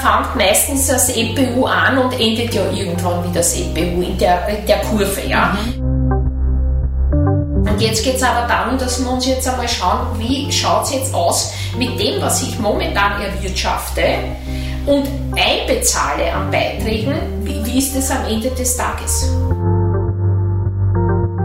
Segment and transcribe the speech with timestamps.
[0.00, 4.66] fängt meistens das EPU an und endet ja irgendwann wie das EPU in der, in
[4.66, 5.20] der Kurve.
[5.26, 5.56] Ja.
[5.76, 5.90] Mhm.
[7.68, 10.92] Und jetzt geht es aber darum, dass wir uns jetzt einmal schauen, wie schaut es
[10.92, 14.02] jetzt aus mit dem, was ich momentan erwirtschafte
[14.86, 19.30] und einbezahle an Beiträgen, wie, wie ist es am Ende des Tages?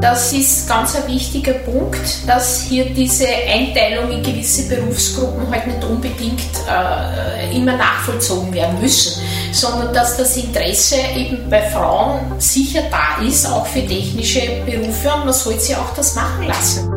[0.06, 5.84] Das ist ganz ein wichtiger Punkt, dass hier diese Einteilung in gewisse Berufsgruppen halt nicht
[5.84, 13.26] unbedingt äh, immer nachvollzogen werden müssen, sondern dass das Interesse eben bei Frauen sicher da
[13.26, 16.95] ist, auch für technische Berufe und man sollte sie auch das machen lassen.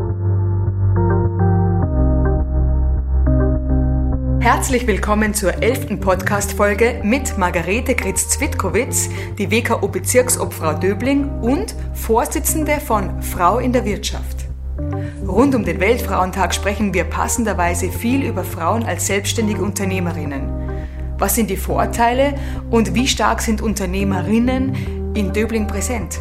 [4.50, 13.58] Herzlich willkommen zur elften Podcast-Folge mit Margarete Kritz-Zwitkowitz, die WKO-Bezirksobfrau Döbling und Vorsitzende von Frau
[13.58, 14.46] in der Wirtschaft.
[15.26, 20.48] Rund um den Weltfrauentag sprechen wir passenderweise viel über Frauen als selbstständige Unternehmerinnen.
[21.18, 22.32] Was sind die Vorteile
[22.70, 26.20] und wie stark sind Unternehmerinnen in Döbling präsent?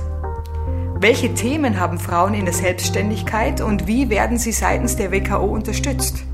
[0.99, 6.25] Welche Themen haben Frauen in der Selbstständigkeit und wie werden sie seitens der WKO unterstützt?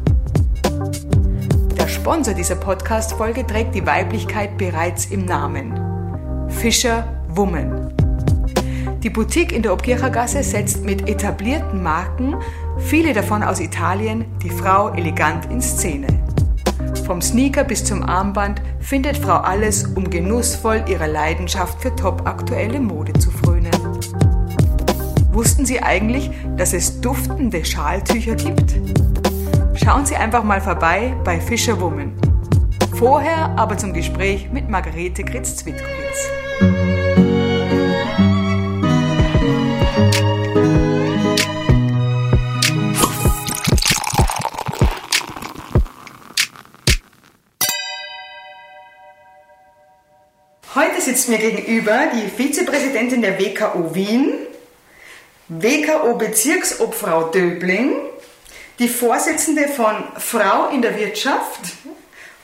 [2.04, 6.50] Sponsor dieser Podcast-Folge trägt die Weiblichkeit bereits im Namen.
[6.50, 7.94] Fischer Woman.
[9.02, 12.36] Die Boutique in der Obkirchergasse setzt mit etablierten Marken,
[12.78, 16.08] viele davon aus Italien, die Frau elegant in Szene.
[17.06, 23.14] Vom Sneaker bis zum Armband findet Frau alles, um genussvoll ihrer Leidenschaft für topaktuelle Mode
[23.14, 23.72] zu frönen.
[25.32, 28.76] Wussten Sie eigentlich, dass es duftende Schaltücher gibt?
[29.76, 32.14] Schauen Sie einfach mal vorbei bei Fischer Woman.
[32.96, 36.30] Vorher aber zum Gespräch mit Margarete Kritz-Zwitkowitz.
[50.76, 54.34] Heute sitzt mir gegenüber die Vizepräsidentin der WKO Wien,
[55.48, 58.13] WKO Bezirksobfrau Döbling
[58.80, 61.60] die Vorsitzende von Frau in der Wirtschaft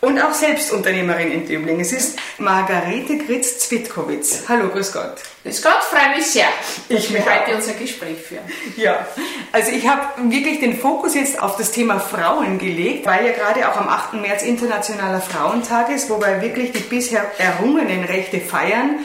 [0.01, 1.79] und auch Selbstunternehmerin in Döbling.
[1.81, 4.43] Es ist Margarete Gritz-Zwitkowitz.
[4.47, 5.15] Hallo, grüß Gott.
[5.43, 6.47] Grüß Gott, freue mich sehr,
[6.87, 8.43] ich wir heute unser Gespräch führen.
[8.77, 9.07] Ja,
[9.51, 13.67] also ich habe wirklich den Fokus jetzt auf das Thema Frauen gelegt, weil ja gerade
[13.67, 14.13] auch am 8.
[14.13, 18.99] März Internationaler Frauentag ist, wo wir wirklich die bisher errungenen Rechte feiern,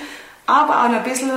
[0.47, 1.33] aber auch ein bisschen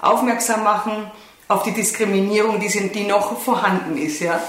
[0.00, 1.10] aufmerksam machen
[1.48, 4.20] auf die Diskriminierung, die, sind, die noch vorhanden ist.
[4.20, 4.40] Ja.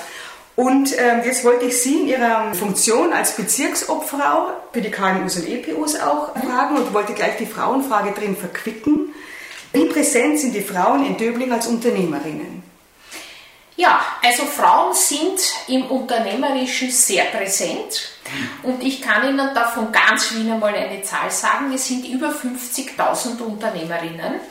[0.55, 5.47] Und ähm, jetzt wollte ich Sie in Ihrer Funktion als Bezirksobfrau für die KMUs und
[5.47, 9.13] EPUs auch fragen und wollte gleich die Frauenfrage drin verquicken.
[9.71, 12.61] Wie präsent sind die Frauen in Döbling als Unternehmerinnen?
[13.77, 15.39] Ja, also Frauen sind
[15.69, 18.11] im Unternehmerischen sehr präsent
[18.61, 21.71] und ich kann Ihnen davon ganz Wien einmal eine Zahl sagen.
[21.71, 24.41] Wir sind über 50.000 Unternehmerinnen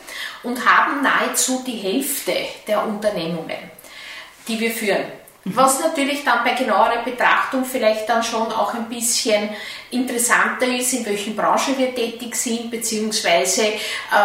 [0.43, 2.33] und haben nahezu die Hälfte
[2.67, 3.71] der Unternehmungen,
[4.47, 5.20] die wir führen.
[5.43, 9.49] Was natürlich dann bei genauerer Betrachtung vielleicht dann schon auch ein bisschen
[9.89, 13.79] interessanter ist, in welchen Branchen wir tätig sind, beziehungsweise äh,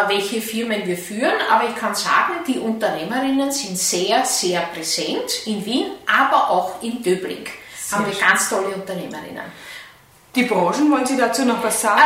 [0.08, 1.40] welche Firmen wir führen.
[1.50, 7.02] Aber ich kann sagen, die Unternehmerinnen sind sehr, sehr präsent in Wien, aber auch in
[7.02, 7.46] Döbling.
[7.74, 8.28] Sehr haben wir schön.
[8.28, 9.65] ganz tolle Unternehmerinnen.
[10.36, 11.98] Die Branchen, wollen Sie dazu noch was sagen?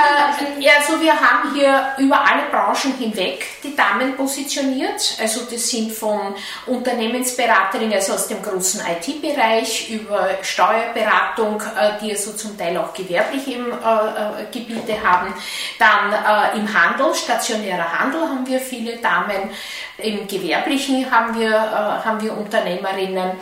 [0.61, 5.17] Äh, also wir haben hier über alle Branchen hinweg die Damen positioniert.
[5.21, 6.37] Also das sind von
[6.67, 13.49] Unternehmensberaterinnen, also aus dem großen IT-Bereich, über Steuerberatung, äh, die also zum Teil auch gewerblich
[13.49, 15.35] im äh, äh, Gebiete haben.
[15.81, 19.51] Dann äh, im Handel, stationärer Handel haben wir viele Damen.
[19.99, 23.33] Im Gewerblichen haben wir, äh, haben wir Unternehmerinnen.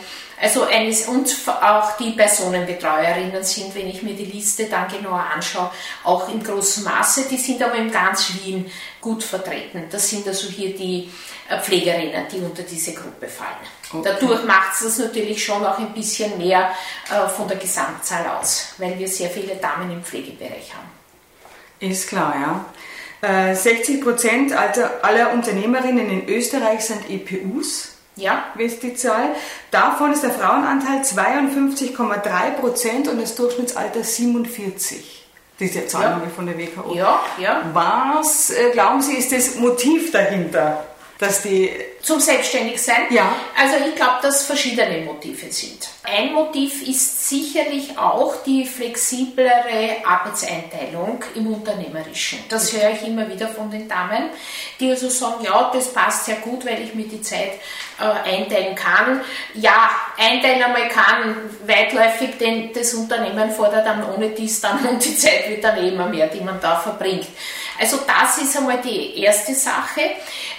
[0.41, 5.69] Also eines, und auch die Personenbetreuerinnen sind, wenn ich mir die Liste dann genauer anschaue,
[6.03, 7.25] auch im großen Maße.
[7.29, 9.83] Die sind aber in ganz Wien gut vertreten.
[9.91, 11.09] Das sind also hier die
[11.49, 13.49] äh, Pflegerinnen, die unter diese Gruppe fallen.
[13.91, 14.11] Okay.
[14.13, 16.71] Dadurch macht es das natürlich schon auch ein bisschen mehr
[17.09, 20.89] äh, von der Gesamtzahl aus, weil wir sehr viele Damen im Pflegebereich haben.
[21.79, 22.65] Ist klar, ja.
[23.21, 27.88] 60 äh, Prozent aller Unternehmerinnen in Österreich sind EPUs.
[28.19, 28.45] Ja.
[28.57, 29.29] Ist die Zahl.
[29.71, 35.25] Davon ist der Frauenanteil 52,3 Prozent und das Durchschnittsalter 47.
[35.59, 36.15] Diese Zahl ja.
[36.15, 36.93] habe ich von der WKO.
[36.93, 37.61] Ja, ja.
[37.73, 40.85] Was, äh, glauben Sie, ist das Motiv dahinter?
[41.19, 41.69] Dass die
[42.01, 43.07] Zum Selbstständigsein?
[43.09, 43.35] Ja.
[43.61, 45.89] Also ich glaube, dass verschiedene Motive sind.
[46.03, 52.39] ein Motiv ist sicherlich auch die flexiblere Arbeitseinteilung im Unternehmerischen.
[52.47, 54.29] Das höre ich immer wieder von den Damen,
[54.79, 57.51] die also sagen, ja, das passt sehr gut, weil ich mir die Zeit
[57.99, 59.19] äh, einteilen kann.
[59.55, 61.35] Ja, einteilen einmal kann
[61.65, 65.89] weitläufig, denn das Unternehmen fordert dann ohne dies dann und die Zeit wird dann eh
[65.89, 67.27] immer mehr, die man da verbringt.
[67.79, 70.01] Also das ist einmal die erste Sache.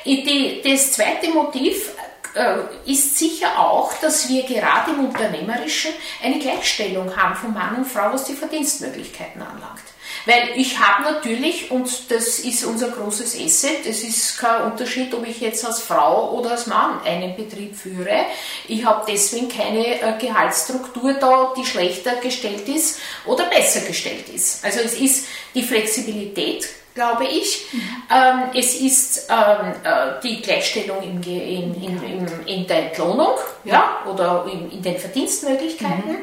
[0.04, 1.90] Die, das zweite Motiv
[2.34, 7.86] äh, ist sicher auch, dass wir gerade im Unternehmerischen eine Gleichstellung haben von Mann und
[7.86, 9.82] Frau, was die Verdienstmöglichkeiten anlangt.
[10.26, 15.26] Weil ich habe natürlich, und das ist unser großes Asset, es ist kein Unterschied, ob
[15.26, 18.26] ich jetzt als Frau oder als Mann einen Betrieb führe.
[18.68, 24.64] Ich habe deswegen keine äh, Gehaltsstruktur da, die schlechter gestellt ist oder besser gestellt ist.
[24.64, 27.66] Also es ist die Flexibilität glaube ich.
[28.12, 33.34] Ähm, es ist ähm, äh, die Gleichstellung in, in, in, in, der Entlohnung
[33.64, 33.72] ja.
[34.04, 36.10] ja oder in, den Verdienstmöglichkeiten.
[36.10, 36.16] Mhm.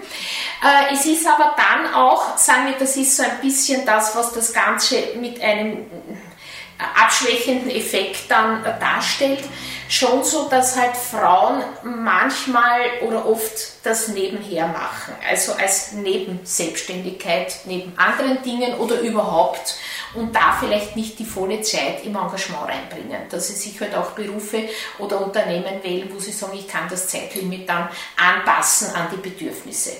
[0.63, 4.33] Äh, es ist aber dann auch, sagen wir, das ist so ein bisschen das, was
[4.33, 5.85] das Ganze mit einem
[6.95, 9.43] abschwächenden Effekt dann äh, darstellt,
[9.89, 17.97] schon so, dass halt Frauen manchmal oder oft das nebenher machen, also als Nebenselbstständigkeit, neben
[17.97, 19.75] anderen Dingen oder überhaupt
[20.13, 24.11] und da vielleicht nicht die volle Zeit im Engagement reinbringen, dass sie sich halt auch
[24.11, 24.69] Berufe
[24.99, 29.91] oder Unternehmen wählen, wo sie sagen, ich kann das Zeitlimit dann anpassen an die Bedürfnisse.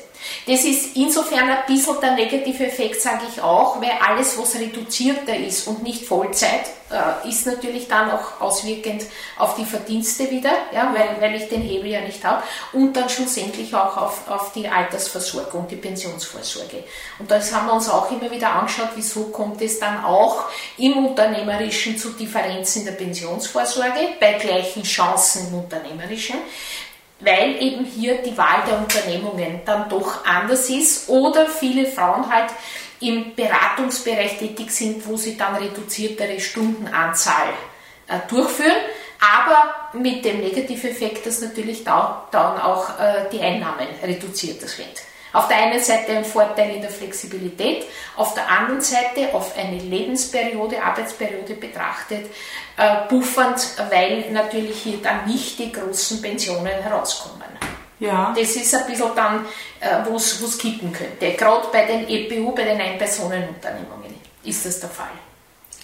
[0.46, 5.36] Das ist insofern ein bisschen der negative Effekt, sage ich auch, weil alles, was reduzierter
[5.36, 9.04] ist und nicht Vollzeit, äh, ist natürlich dann auch auswirkend
[9.38, 12.44] auf die Verdienste wieder, ja, weil, weil ich den Hebel ja nicht habe
[12.74, 16.84] und dann schlussendlich auch auf, auf die Altersversorgung, die Pensionsvorsorge.
[17.20, 20.46] Und das haben wir uns auch immer wieder angeschaut, wieso kommt es dann auch
[20.78, 26.38] im Unternehmerischen zu Differenzen der Pensionsvorsorge bei gleichen Chancen im Unternehmerischen
[27.20, 32.52] weil eben hier die Wahl der Unternehmungen dann doch anders ist oder viele Frauen halt
[33.00, 37.54] im Beratungsbereich tätig sind, wo sie dann reduziertere Stundenanzahl
[38.08, 38.78] äh, durchführen,
[39.20, 44.88] aber mit dem Negativeffekt, dass natürlich da, dann auch äh, die Einnahmen reduziert sind.
[45.34, 47.86] Auf der einen Seite ein Vorteil in der Flexibilität,
[48.16, 52.26] auf der anderen Seite auf eine Lebensperiode, Arbeitsperiode betrachtet,
[52.78, 53.60] äh, puffernd,
[53.90, 57.44] weil natürlich hier dann nicht die großen Pensionen herauskommen.
[58.00, 58.34] Ja.
[58.38, 59.46] Das ist ein bisschen dann,
[59.80, 61.32] äh, wo es kippen könnte.
[61.32, 65.08] Gerade bei den EPU, bei den Ein-Personen-Unternehmungen ist das der Fall.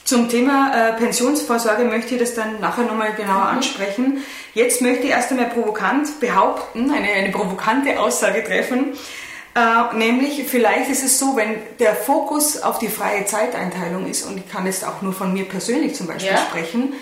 [0.05, 3.57] Zum Thema äh, Pensionsvorsorge möchte ich das dann nachher nochmal genauer mhm.
[3.57, 4.23] ansprechen.
[4.53, 8.97] Jetzt möchte ich erst einmal provokant behaupten, eine, eine provokante Aussage treffen,
[9.55, 14.37] äh, nämlich, vielleicht ist es so, wenn der Fokus auf die freie Zeiteinteilung ist, und
[14.37, 16.37] ich kann jetzt auch nur von mir persönlich zum Beispiel ja.
[16.37, 16.93] sprechen,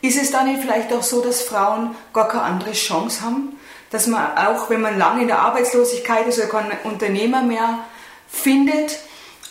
[0.00, 3.58] ist es dann vielleicht auch so, dass Frauen gar keine andere Chance haben?
[3.90, 7.80] Dass man auch, wenn man lange in der Arbeitslosigkeit ist oder keinen Unternehmer mehr
[8.28, 8.98] findet,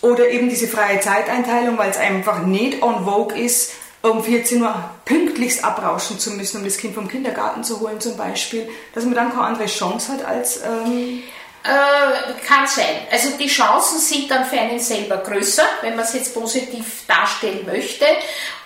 [0.02, 3.74] oder eben diese freie Zeiteinteilung, weil es einfach nicht on vogue ist,
[4.04, 8.16] um 14 Uhr pünktlichst abrauschen zu müssen, um das Kind vom Kindergarten zu holen zum
[8.16, 10.62] Beispiel, dass man dann keine andere Chance hat als...
[10.64, 11.24] Ähm äh,
[11.64, 13.08] kann sein.
[13.12, 17.66] Also die Chancen sind dann für einen selber größer, wenn man es jetzt positiv darstellen
[17.66, 18.06] möchte.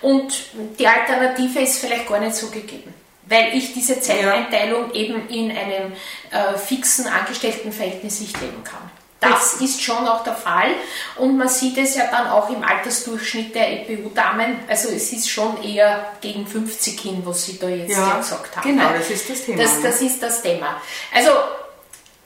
[0.01, 0.33] Und
[0.77, 2.93] die Alternative ist vielleicht gar nicht so gegeben.
[3.25, 5.93] Weil ich diese Zeiteinteilung eben in einem
[6.31, 8.91] äh, fixen Angestelltenverhältnis nicht leben kann.
[9.21, 10.71] Das ist schon auch der Fall
[11.17, 14.57] und man sieht es ja dann auch im Altersdurchschnitt der EPU-Damen.
[14.67, 18.67] Also es ist schon eher gegen 50 hin, was Sie da jetzt ja, gesagt haben.
[18.67, 19.61] Genau, das ist das Thema.
[19.61, 19.83] Das, ne?
[19.83, 20.81] das ist das Thema.
[21.13, 21.29] Also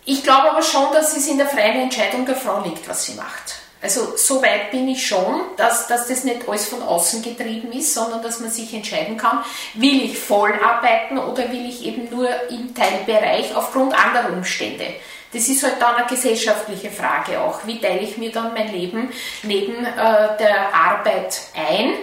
[0.05, 3.13] ich glaube aber schon, dass es in der freien Entscheidung der Frau liegt, was sie
[3.13, 3.55] macht.
[3.81, 7.93] Also so weit bin ich schon, dass, dass das nicht alles von außen getrieben ist,
[7.93, 9.43] sondern dass man sich entscheiden kann,
[9.75, 14.87] will ich voll arbeiten oder will ich eben nur im Teilbereich aufgrund anderer Umstände.
[15.33, 17.67] Das ist halt dann eine gesellschaftliche Frage auch.
[17.67, 19.11] Wie teile ich mir dann mein Leben
[19.43, 21.93] neben äh, der Arbeit ein?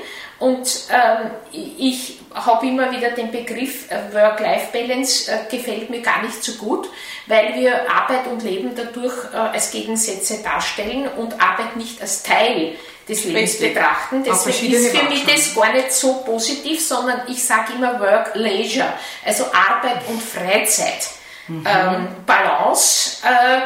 [0.42, 6.42] Und ähm, ich habe immer wieder den Begriff äh, Work-Life-Balance, äh, gefällt mir gar nicht
[6.42, 6.88] so gut,
[7.28, 12.75] weil wir Arbeit und Leben dadurch äh, als Gegensätze darstellen und Arbeit nicht als Teil
[13.08, 13.75] des Lebens Richtig.
[13.75, 14.25] betrachten.
[14.25, 18.94] Deswegen ist für mich das gar nicht so positiv, sondern ich sage immer Work-Leisure,
[19.25, 21.08] also Arbeit und Freizeit.
[21.46, 21.64] Mhm.
[21.64, 23.61] Ähm, Balance, äh,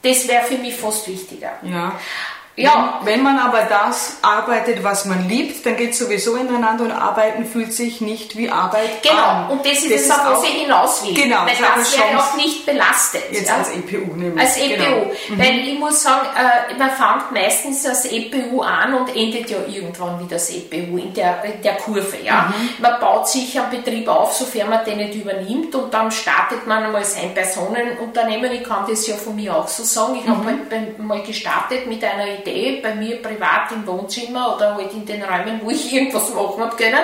[0.00, 1.52] das wäre für mich fast wichtiger.
[1.62, 2.00] Ja.
[2.56, 3.00] Ja.
[3.04, 7.44] Wenn, man aber das arbeitet, was man liebt, dann geht es sowieso ineinander und Arbeiten
[7.44, 9.14] fühlt sich nicht wie Arbeit genau.
[9.14, 9.42] an.
[9.42, 11.14] Genau, und das ist das es auch, wo sie hinaus will.
[11.14, 13.24] Genau, weil das, das wäre auch nicht belastet.
[13.30, 13.56] Jetzt ja?
[13.56, 14.40] als EPU nämlich.
[14.42, 14.74] Als EPU.
[14.74, 15.12] Genau.
[15.28, 15.38] Mhm.
[15.38, 20.18] Weil ich muss sagen, äh, man fängt meistens als EPU an und endet ja irgendwann
[20.24, 22.16] wieder als EPU in der, in der Kurve.
[22.24, 22.54] Ja?
[22.56, 22.82] Mhm.
[22.82, 26.84] Man baut sich einen Betrieb auf, sofern man den nicht übernimmt und dann startet man
[26.84, 28.50] einmal sein Personenunternehmen.
[28.52, 30.16] Ich kann das ja von mir auch so sagen.
[30.16, 30.30] Ich mhm.
[30.30, 35.04] habe mal gestartet mit einer Idee Idee bei mir privat im Wohnzimmer oder halt in
[35.04, 37.00] den Räumen, wo ich irgendwas machen habe können.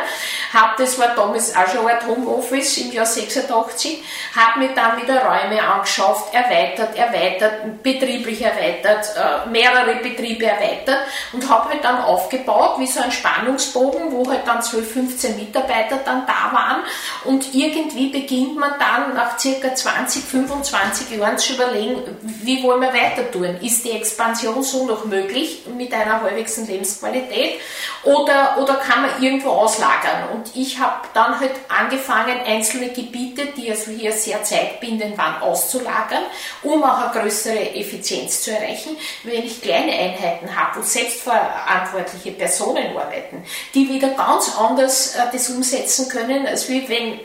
[0.52, 4.02] Hab, das war damals auch schon ein Homeoffice im Jahr 86,
[4.36, 10.98] habe mir dann wieder Räume angeschafft, erweitert, erweitert, betrieblich erweitert, äh, mehrere Betriebe erweitert
[11.32, 16.00] und habe halt dann aufgebaut, wie so ein Spannungsbogen, wo halt dann 12, 15 Mitarbeiter
[16.04, 16.82] dann da waren
[17.24, 22.92] und irgendwie beginnt man dann nach circa 20, 25 Jahren zu überlegen, wie wollen wir
[22.92, 23.56] weiter tun?
[23.60, 25.31] Ist die Expansion so noch möglich?
[25.32, 27.60] Möglich mit einer halbwegs Lebensqualität
[28.04, 30.28] oder, oder kann man irgendwo auslagern?
[30.32, 36.22] Und ich habe dann halt angefangen, einzelne Gebiete, die also hier sehr zeitbindend waren, auszulagern,
[36.62, 38.96] um auch eine größere Effizienz zu erreichen.
[39.24, 45.48] Wenn ich kleine Einheiten habe, wo selbstverantwortliche Personen arbeiten, die wieder ganz anders äh, das
[45.50, 47.20] umsetzen können, als wie wenn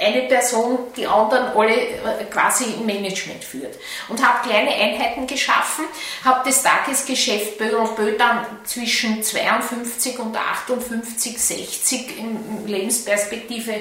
[0.00, 3.76] eine Person die anderen alle äh, quasi im Management führt.
[4.08, 5.84] Und habe kleine Einheiten geschaffen,
[6.24, 13.74] habe das Tagesgeschäft Bö und Bö dann zwischen 52 und 58, 60 in Lebensperspektive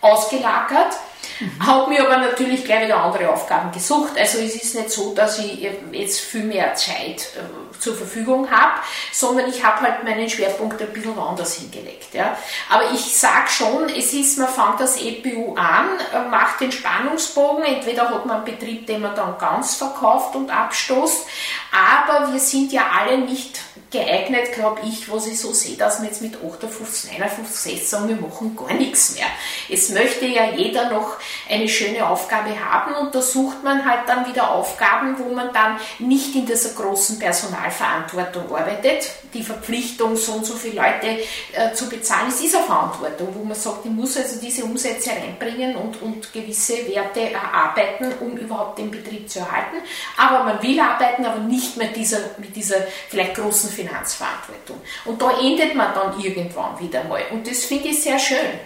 [0.00, 0.96] ausgelagert
[1.40, 1.66] Mhm.
[1.66, 4.18] Habe mir aber natürlich gleich wieder andere Aufgaben gesucht.
[4.18, 8.80] Also es ist nicht so, dass ich jetzt viel mehr Zeit äh, zur Verfügung habe,
[9.12, 12.14] sondern ich habe halt meinen Schwerpunkt ein bisschen woanders hingelegt.
[12.14, 12.36] Ja.
[12.70, 17.64] Aber ich sage schon, es ist, man fängt das EPU an, äh, macht den Spannungsbogen,
[17.64, 21.26] entweder hat man einen Betrieb, den man dann ganz verkauft und abstoßt,
[21.72, 26.08] aber wir sind ja alle nicht geeignet, glaube ich, was ich so sehe, dass wir
[26.08, 29.26] jetzt mit 58, 59, 60 sagen, wir machen gar nichts mehr.
[29.70, 31.16] Es möchte ja jeder noch
[31.48, 35.78] eine schöne Aufgabe haben und da sucht man halt dann wieder Aufgaben, wo man dann
[35.98, 39.10] nicht in dieser großen Personalverantwortung arbeitet.
[39.32, 43.56] Die Verpflichtung, so und so viele Leute äh, zu bezahlen, ist eine Verantwortung, wo man
[43.56, 48.90] sagt, ich muss also diese Umsätze reinbringen und, und gewisse Werte erarbeiten, um überhaupt den
[48.90, 49.76] Betrieb zu erhalten.
[50.16, 52.76] Aber man will arbeiten, aber nicht mehr dieser, mit dieser
[53.08, 54.80] vielleicht großen Finanzverantwortung.
[55.04, 57.22] Und da endet man dann irgendwann wieder mal.
[57.30, 58.60] Und das finde ich sehr schön.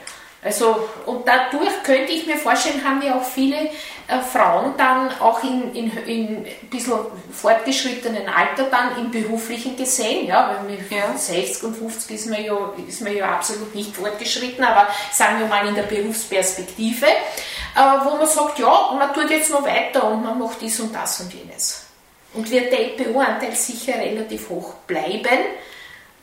[0.45, 3.71] Also, und dadurch könnte ich mir vorstellen, haben wir auch viele
[4.09, 6.99] äh, Frauen dann auch in, in, in ein bisschen
[7.33, 11.17] fortgeschrittenen Alter dann im Beruflichen gesehen, ja, weil mit ja.
[11.17, 15.47] 60 und 50 ist man, ja, ist man ja absolut nicht fortgeschritten, aber sagen wir
[15.47, 20.25] mal in der Berufsperspektive, äh, wo man sagt, ja, man tut jetzt noch weiter und
[20.25, 21.87] man macht dies und das und jenes.
[22.35, 25.39] Und wird der EPO-Anteil sicher relativ hoch bleiben,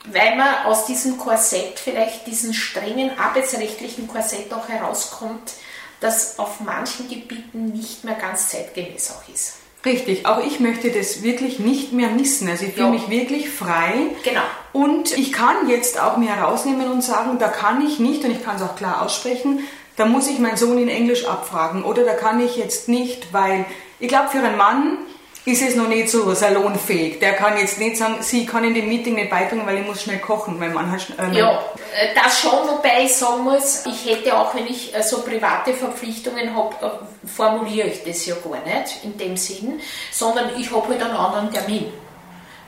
[0.05, 5.53] weil man aus diesem Korsett, vielleicht diesen strengen arbeitsrechtlichen Korsett auch herauskommt,
[5.99, 9.55] das auf manchen Gebieten nicht mehr ganz zeitgemäß auch ist.
[9.85, 12.49] Richtig, auch ich möchte das wirklich nicht mehr missen.
[12.49, 12.91] Also ich fühle ja.
[12.91, 13.93] mich wirklich frei.
[14.23, 14.41] Genau.
[14.73, 18.43] Und ich kann jetzt auch mir herausnehmen und sagen, da kann ich nicht, und ich
[18.43, 19.61] kann es auch klar aussprechen,
[19.95, 21.83] da muss ich meinen Sohn in Englisch abfragen.
[21.83, 23.65] Oder da kann ich jetzt nicht, weil
[23.99, 24.97] ich glaube, für einen Mann
[25.45, 27.19] ist es noch nicht so salonfähig.
[27.19, 30.03] Der kann jetzt nicht sagen, sie kann in dem Meeting nicht beibringen, weil ich muss
[30.03, 31.63] schnell kochen, weil man hat äh, Ja,
[31.95, 35.73] äh, das schon, wobei ich sagen muss, ich hätte auch, wenn ich äh, so private
[35.73, 39.79] Verpflichtungen habe, äh, formuliere ich das ja gar nicht in dem Sinn,
[40.11, 41.91] sondern ich habe halt einen anderen Termin.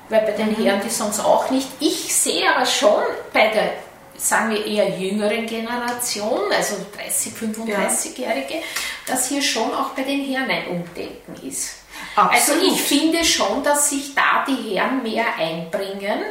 [0.10, 0.64] Weil bei den mhm.
[0.64, 1.68] Herren, die sagen es auch nicht.
[1.80, 3.02] Ich sehe aber schon
[3.34, 3.72] bei der
[4.18, 8.62] sagen wir eher jüngeren Generation, also 30, 35-Jährige, ja.
[9.08, 11.81] dass hier schon auch bei den Herren ein Umdenken ist.
[12.16, 12.62] Absolut.
[12.62, 16.22] Also ich finde schon, dass sich da die Herren mehr einbringen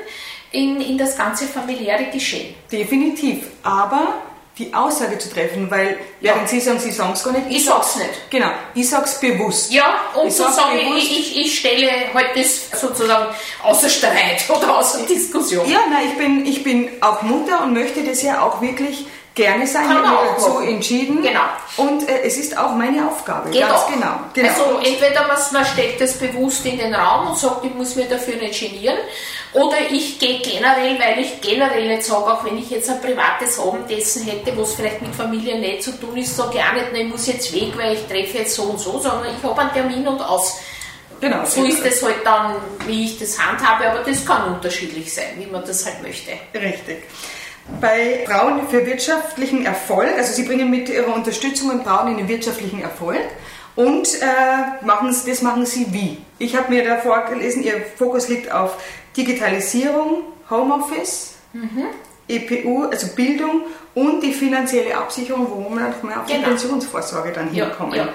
[0.52, 2.54] in, in das ganze familiäre Geschehen.
[2.70, 3.46] Definitiv.
[3.62, 4.14] Aber
[4.60, 6.48] die Aussage zu treffen, weil während ja.
[6.48, 7.46] Sie sagen, Sie sagen es gar nicht.
[7.48, 8.30] Ich, ich sag's nicht.
[8.30, 9.72] Genau, ich sag's bewusst.
[9.72, 14.78] Ja, und ich zu sagen, ich, ich, ich, stelle halt das sozusagen außer Streit oder
[14.78, 15.68] außer Diskussion.
[15.68, 19.66] Ja, nein, ich bin, ich bin auch Mutter und möchte das ja auch wirklich gerne
[19.66, 19.86] sein.
[19.86, 21.22] Kann habe mich dazu entschieden.
[21.22, 21.40] Genau.
[21.76, 23.50] Und äh, es ist auch meine Aufgabe.
[23.50, 23.92] Geht ganz auch.
[23.92, 24.20] genau.
[24.34, 24.48] genau.
[24.48, 28.06] Also entweder man, man stellt das bewusst in den Raum und sagt, ich muss mir
[28.06, 28.98] dafür nicht genieren.
[29.52, 33.58] Oder ich gehe generell, weil ich generell nicht sage, auch wenn ich jetzt ein privates
[33.58, 37.08] Abendessen hätte, was vielleicht mit Familie nicht zu tun ist, sage ich auch nicht, ich
[37.08, 40.06] muss jetzt weg, weil ich treffe jetzt so und so, sondern ich habe einen Termin
[40.06, 40.60] und aus.
[41.20, 41.44] Genau.
[41.44, 42.56] So ist es halt dann,
[42.86, 46.32] wie ich das handhabe, aber das kann unterschiedlich sein, wie man das halt möchte.
[46.54, 47.02] Richtig
[47.80, 50.16] bei Frauen für wirtschaftlichen Erfolg.
[50.16, 53.22] Also Sie bringen mit Ihrer Unterstützung Frauen in den wirtschaftlichen Erfolg.
[53.76, 56.18] Und äh, machen, das machen Sie wie?
[56.38, 58.76] Ich habe mir da vorgelesen, Ihr Fokus liegt auf
[59.16, 61.86] Digitalisierung, Homeoffice, mhm.
[62.28, 63.62] EPU, also Bildung
[63.94, 66.38] und die finanzielle Absicherung, wo wir noch mal auf genau.
[66.38, 67.94] die Pensionsvorsorge dann ja, hinkommen.
[67.94, 68.08] Ja.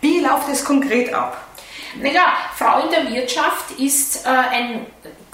[0.00, 1.46] Wie läuft es konkret ab?
[2.00, 4.86] Naja, Frau in der Wirtschaft ist äh, ein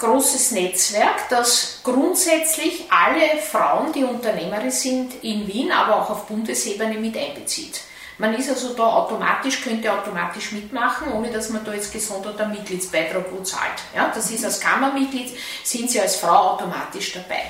[0.03, 6.95] großes Netzwerk, das grundsätzlich alle Frauen, die Unternehmerinnen sind in Wien, aber auch auf Bundesebene
[6.99, 7.79] mit einbezieht.
[8.17, 13.25] Man ist also da automatisch, könnte automatisch mitmachen, ohne dass man da jetzt gesonderter Mitgliedsbeitrag
[13.31, 13.81] wo zahlt.
[13.95, 17.41] Ja, das ist als Kammermitglied, sind Sie als Frau automatisch dabei.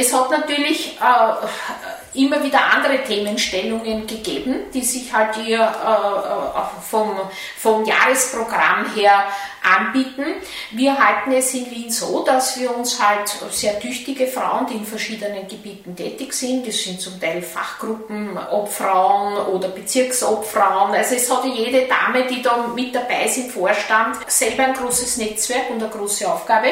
[0.00, 7.16] Es hat natürlich äh, immer wieder andere Themenstellungen gegeben, die sich halt hier äh, vom,
[7.58, 9.24] vom Jahresprogramm her
[9.60, 10.24] anbieten.
[10.70, 14.86] Wir halten es in Wien so, dass wir uns halt sehr tüchtige Frauen, die in
[14.86, 21.44] verschiedenen Gebieten tätig sind, das sind zum Teil Fachgruppen, Obfrauen oder Bezirksobfrauen, also es hat
[21.44, 25.90] jede Dame, die da mit dabei ist im Vorstand, selber ein großes Netzwerk und eine
[25.90, 26.68] große Aufgabe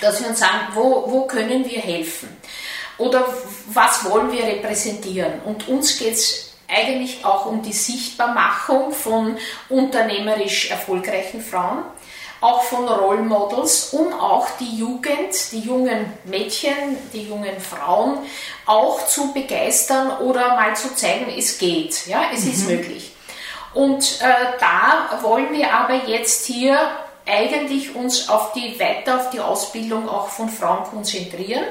[0.00, 2.28] dass wir uns sagen, wo, wo können wir helfen?
[2.98, 3.26] Oder
[3.66, 5.40] was wollen wir repräsentieren?
[5.44, 9.36] Und uns geht es eigentlich auch um die Sichtbarmachung von
[9.68, 11.82] unternehmerisch erfolgreichen Frauen,
[12.40, 18.18] auch von Role Models, um auch die Jugend, die jungen Mädchen, die jungen Frauen
[18.66, 22.50] auch zu begeistern oder mal zu zeigen, es geht, ja, es mhm.
[22.50, 23.12] ist möglich.
[23.72, 26.78] Und äh, da wollen wir aber jetzt hier
[27.26, 31.64] eigentlich uns auf die, weiter auf die Ausbildung auch von Frauen konzentrieren.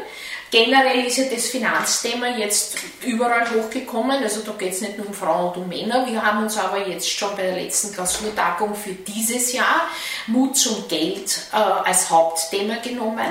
[0.53, 5.13] Generell ist ja das Finanzthema jetzt überall hochgekommen, also da geht es nicht nur um
[5.13, 6.05] Frauen und um Männer.
[6.05, 9.87] Wir haben uns aber jetzt schon bei der letzten Klausurtagung für dieses Jahr
[10.27, 13.25] Mut zum Geld äh, als Hauptthema genommen,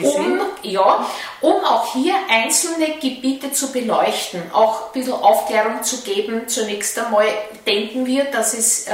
[0.00, 1.06] ja, um, ja,
[1.42, 6.48] um auch hier einzelne Gebiete zu beleuchten, auch ein bisschen Aufklärung zu geben.
[6.48, 7.28] Zunächst einmal
[7.68, 8.92] denken wir, dass es äh,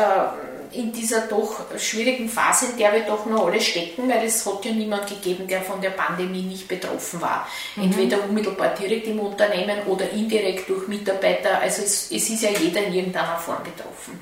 [0.76, 4.64] in dieser doch schwierigen Phase, in der wir doch noch alle stecken, weil es hat
[4.64, 7.48] ja niemand gegeben, der von der Pandemie nicht betroffen war.
[7.76, 7.84] Mhm.
[7.84, 11.60] Entweder unmittelbar direkt im Unternehmen oder indirekt durch Mitarbeiter.
[11.60, 14.18] Also es, es ist ja jeder in irgendeiner Form betroffen.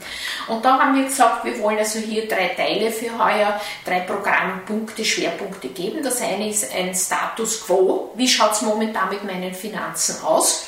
[0.49, 5.04] Und da haben wir gesagt, wir wollen also hier drei Teile für heuer, drei Programmpunkte,
[5.04, 6.02] Schwerpunkte geben.
[6.02, 8.12] Das eine ist ein Status quo.
[8.14, 10.66] Wie schaut es momentan mit meinen Finanzen aus?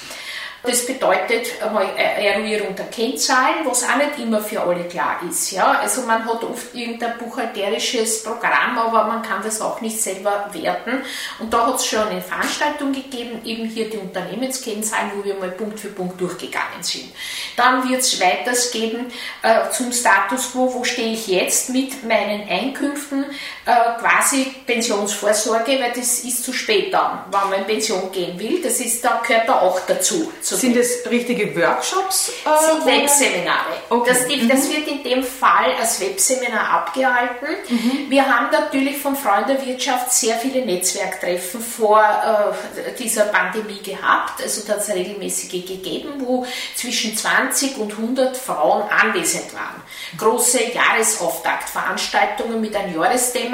[0.66, 5.50] Das bedeutet einmal Eruierung der Kennzahlen, was auch nicht immer für alle klar ist.
[5.50, 5.72] Ja?
[5.72, 11.02] Also man hat oft irgendein buchhalterisches Programm, aber man kann das auch nicht selber werten.
[11.38, 15.50] Und da hat es schon eine Veranstaltung gegeben, eben hier die Unternehmenskennzahlen, wo wir mal
[15.50, 17.12] Punkt für Punkt durchgegangen sind.
[17.56, 22.48] Dann wird es weiters geben äh, zum Status quo, wo stehe ich jetzt mit meinen
[22.48, 23.26] Einkünften,
[23.66, 28.60] äh, quasi Pensionsvorsorge, weil das ist zu spät dann, wenn man in Pension gehen will.
[28.62, 30.32] Das ist, da gehört da auch dazu
[30.64, 32.30] sind es richtige Workshops?
[32.44, 33.74] Äh, sind Webseminare.
[33.90, 34.10] Okay.
[34.10, 34.72] Das, die, das, mhm.
[34.72, 37.48] wird in dem Fall als Webseminar abgehalten.
[37.68, 38.10] Mhm.
[38.10, 44.42] Wir haben natürlich von Freund der Wirtschaft sehr viele Netzwerktreffen vor äh, dieser Pandemie gehabt.
[44.42, 46.46] Also da hat es regelmäßige gegeben, wo
[46.76, 49.82] zwischen 20 und 100 Frauen anwesend waren.
[50.18, 53.53] Große Jahresauftaktveranstaltungen mit einem Jahresthema.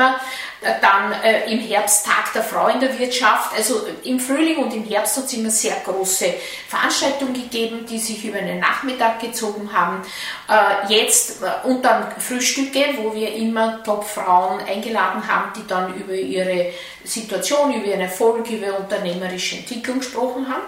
[0.62, 3.56] Äh, dann äh, im Herbst Tag der Frau in der Wirtschaft.
[3.56, 6.34] Also im Frühling und im Herbst hat es immer sehr große
[6.68, 10.02] Veranstaltungen gegeben, die sich über einen Nachmittag gezogen haben.
[10.48, 16.12] Äh, jetzt äh, und dann Frühstücke, wo wir immer Top-Frauen eingeladen haben, die dann über
[16.12, 16.72] ihre
[17.04, 20.62] Situation, über ihren Erfolg, über unternehmerische Entwicklung gesprochen haben.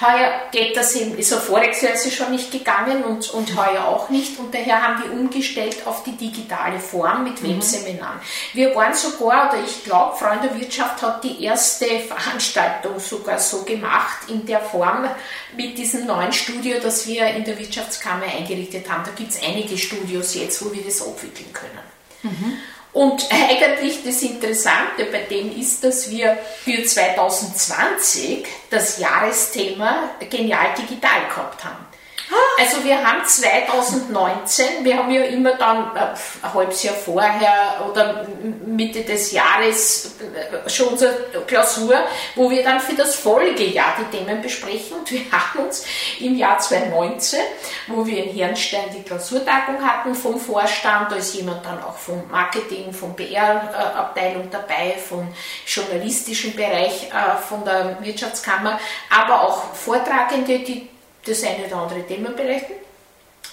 [0.00, 4.38] Heuer geht das eben, ist Jahr ist schon nicht gegangen und, und heuer auch nicht.
[4.38, 7.56] Und daher haben wir umgestellt auf die digitale Form mit mhm.
[7.56, 8.20] Webseminaren.
[8.54, 14.28] Wir waren sogar, oder ich glaube, Freunde Wirtschaft hat die erste Veranstaltung sogar so gemacht,
[14.28, 15.06] in der Form
[15.56, 19.04] mit diesem neuen Studio, das wir in der Wirtschaftskammer eingerichtet haben.
[19.04, 21.80] Da gibt es einige Studios jetzt, wo wir das abwickeln können.
[22.22, 22.56] Mhm.
[22.92, 31.28] Und eigentlich das Interessante bei dem ist, dass wir für 2020 das Jahresthema Genial Digital
[31.28, 31.89] gehabt haben.
[32.60, 36.00] Also wir haben 2019, wir haben ja immer dann äh,
[36.42, 38.26] ein halbes Jahr vorher oder
[38.66, 41.14] Mitte des Jahres äh, schon unsere
[41.46, 41.94] Klausur,
[42.36, 44.98] wo wir dann für das Folgejahr die Themen besprechen.
[44.98, 45.84] Und wir haben uns
[46.20, 47.40] im Jahr 2019,
[47.88, 52.30] wo wir in Herrenstein die Klausurtagung hatten vom Vorstand, da ist jemand dann auch vom
[52.30, 55.26] Marketing, vom PR-Abteilung dabei, vom
[55.66, 60.88] journalistischen Bereich äh, von der Wirtschaftskammer, aber auch Vortragende, die
[61.24, 62.76] das eine oder andere Thema beleuchten.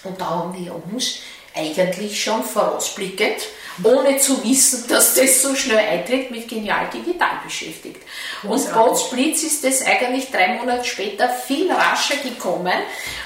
[0.04, 1.20] Und da haben wir uns
[1.54, 3.48] eigentlich schon vorausblickend
[3.84, 8.02] ohne zu wissen, dass das so schnell eintritt, mit Genial Digital beschäftigt.
[8.42, 12.74] Und Potsblitz ist das eigentlich drei Monate später viel rascher gekommen,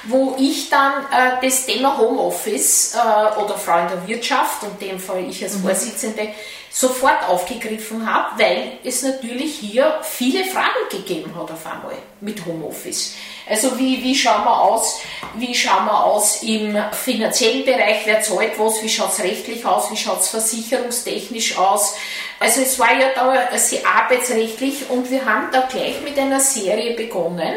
[0.05, 4.90] wo ich dann äh, das Thema Homeoffice äh, oder Frau in der Wirtschaft, und in
[4.90, 5.62] dem Fall ich als mhm.
[5.62, 6.28] Vorsitzende,
[6.70, 13.14] sofort aufgegriffen habe, weil es natürlich hier viele Fragen gegeben hat auf einmal mit Homeoffice.
[13.48, 15.00] Also wie, wie schauen wir aus,
[15.35, 19.90] wie schauen wir aus im finanziellen Bereich, wer zahlt was, wie schaut es rechtlich aus,
[19.90, 21.94] wie schaut es versicherungstechnisch aus.
[22.38, 26.94] Also es war ja da sehr arbeitsrechtlich und wir haben da gleich mit einer Serie
[26.94, 27.55] begonnen,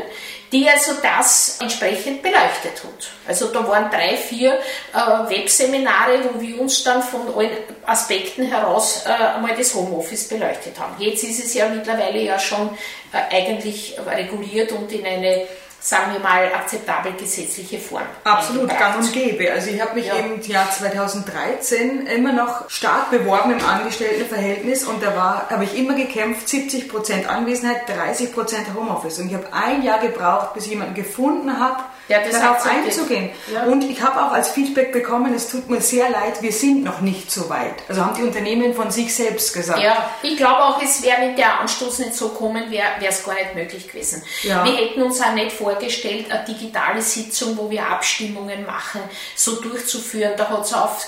[0.51, 3.09] die also das entsprechend beleuchtet hat.
[3.27, 4.53] Also da waren drei, vier
[4.93, 10.79] äh, Webseminare, wo wir uns dann von allen Aspekten heraus äh, einmal das Homeoffice beleuchtet
[10.79, 10.95] haben.
[10.99, 12.69] Jetzt ist es ja mittlerweile ja schon
[13.11, 15.47] äh, eigentlich reguliert und in eine
[15.85, 18.01] sagen wir mal, akzeptabel gesetzliche Form.
[18.23, 19.51] Absolut, gang und gäbe.
[19.51, 20.15] Also ich habe mich ja.
[20.15, 25.93] im Jahr 2013 immer noch stark beworben im Angestelltenverhältnis und da war, habe ich immer
[25.93, 29.19] gekämpft, 70% Anwesenheit, 30% Homeoffice.
[29.19, 33.29] Und ich habe ein Jahr gebraucht, bis ich jemanden gefunden habe, ja, darauf einzugehen.
[33.51, 33.63] Ja.
[33.63, 37.01] Und ich habe auch als Feedback bekommen, es tut mir sehr leid, wir sind noch
[37.01, 37.75] nicht so weit.
[37.89, 39.79] Also haben die Unternehmen von sich selbst gesagt.
[39.79, 43.33] Ja, ich glaube auch, es wäre, wenn der Anstoß nicht so kommen wäre, es gar
[43.33, 44.23] nicht möglich gewesen.
[44.43, 44.63] Ja.
[44.63, 49.01] Wir hätten uns auch nicht vorgestellt, eine digitale Sitzung, wo wir Abstimmungen machen,
[49.35, 50.33] so durchzuführen.
[50.37, 51.07] Da hat es auf,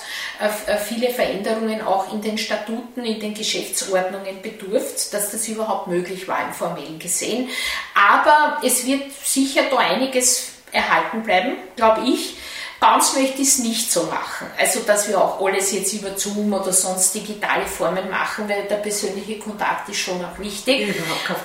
[0.86, 6.46] viele Veränderungen auch in den Statuten, in den Geschäftsordnungen bedurft, dass das überhaupt möglich war
[6.46, 7.48] im formellen gesehen.
[7.94, 12.36] Aber es wird sicher da einiges erhalten bleiben, glaube ich.
[12.80, 14.46] Bei uns möchte ich es nicht so machen.
[14.56, 18.76] Also, dass wir auch alles jetzt über Zoom oder sonst digitale Formen machen, weil der
[18.76, 20.94] persönliche Kontakt ist schon auch wichtig.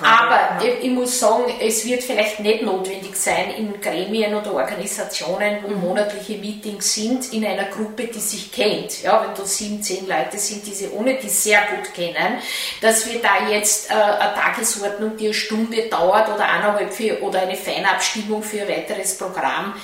[0.00, 0.74] Aber ja.
[0.80, 5.80] ich, muss sagen, es wird vielleicht nicht notwendig sein, in Gremien oder Organisationen, wo mhm.
[5.80, 9.02] monatliche Meetings sind, in einer Gruppe, die sich kennt.
[9.02, 12.38] Ja, wenn da sieben, zehn Leute sind, die sie ohne die sehr gut kennen,
[12.80, 17.40] dass wir da jetzt äh, eine Tagesordnung, die eine Stunde dauert oder eineinhalb für, oder
[17.40, 19.74] eine Feinabstimmung für ein weiteres Programm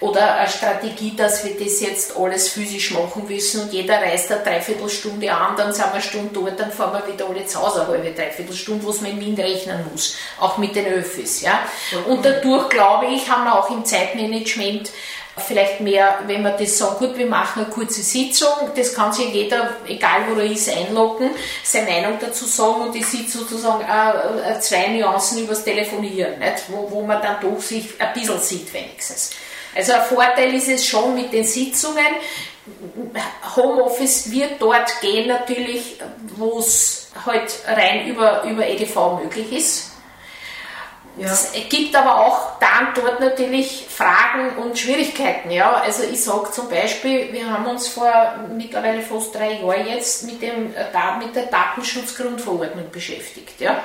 [0.00, 4.42] oder eine Strategie, dass wir das jetzt alles physisch machen müssen und jeder reist eine
[4.42, 7.82] Dreiviertelstunde an, dann sind wir eine Stunde dort, dann fahren wir wieder alle zu Hause,
[7.82, 11.40] eine halbe Dreiviertelstunde, was man in Wien rechnen muss, auch mit den Öffis.
[11.40, 11.60] Ja?
[12.06, 14.90] Und dadurch, glaube ich, haben wir auch im Zeitmanagement
[15.36, 19.32] vielleicht mehr, wenn wir das sagen, gut, wir machen eine kurze Sitzung, das kann sich
[19.32, 21.30] jeder, egal wo er ist, einloggen,
[21.62, 26.64] seine Meinung dazu sagen und ich sieht sozusagen äh, zwei Nuancen übers Telefonieren, nicht?
[26.68, 29.30] Wo, wo man dann doch sich ein bisschen sieht wenigstens.
[29.74, 32.06] Also ein Vorteil ist es schon mit den Sitzungen.
[33.56, 35.98] Homeoffice wird dort gehen natürlich,
[36.36, 39.90] wo es halt rein über, über EDV möglich ist.
[41.16, 41.26] Ja.
[41.26, 45.50] Es gibt aber auch dann dort natürlich Fragen und Schwierigkeiten.
[45.50, 45.74] Ja?
[45.74, 50.42] Also ich sage zum Beispiel, wir haben uns vor mittlerweile fast drei Jahren jetzt mit,
[50.42, 50.74] dem,
[51.20, 53.60] mit der Datenschutzgrundverordnung beschäftigt.
[53.60, 53.80] Ja?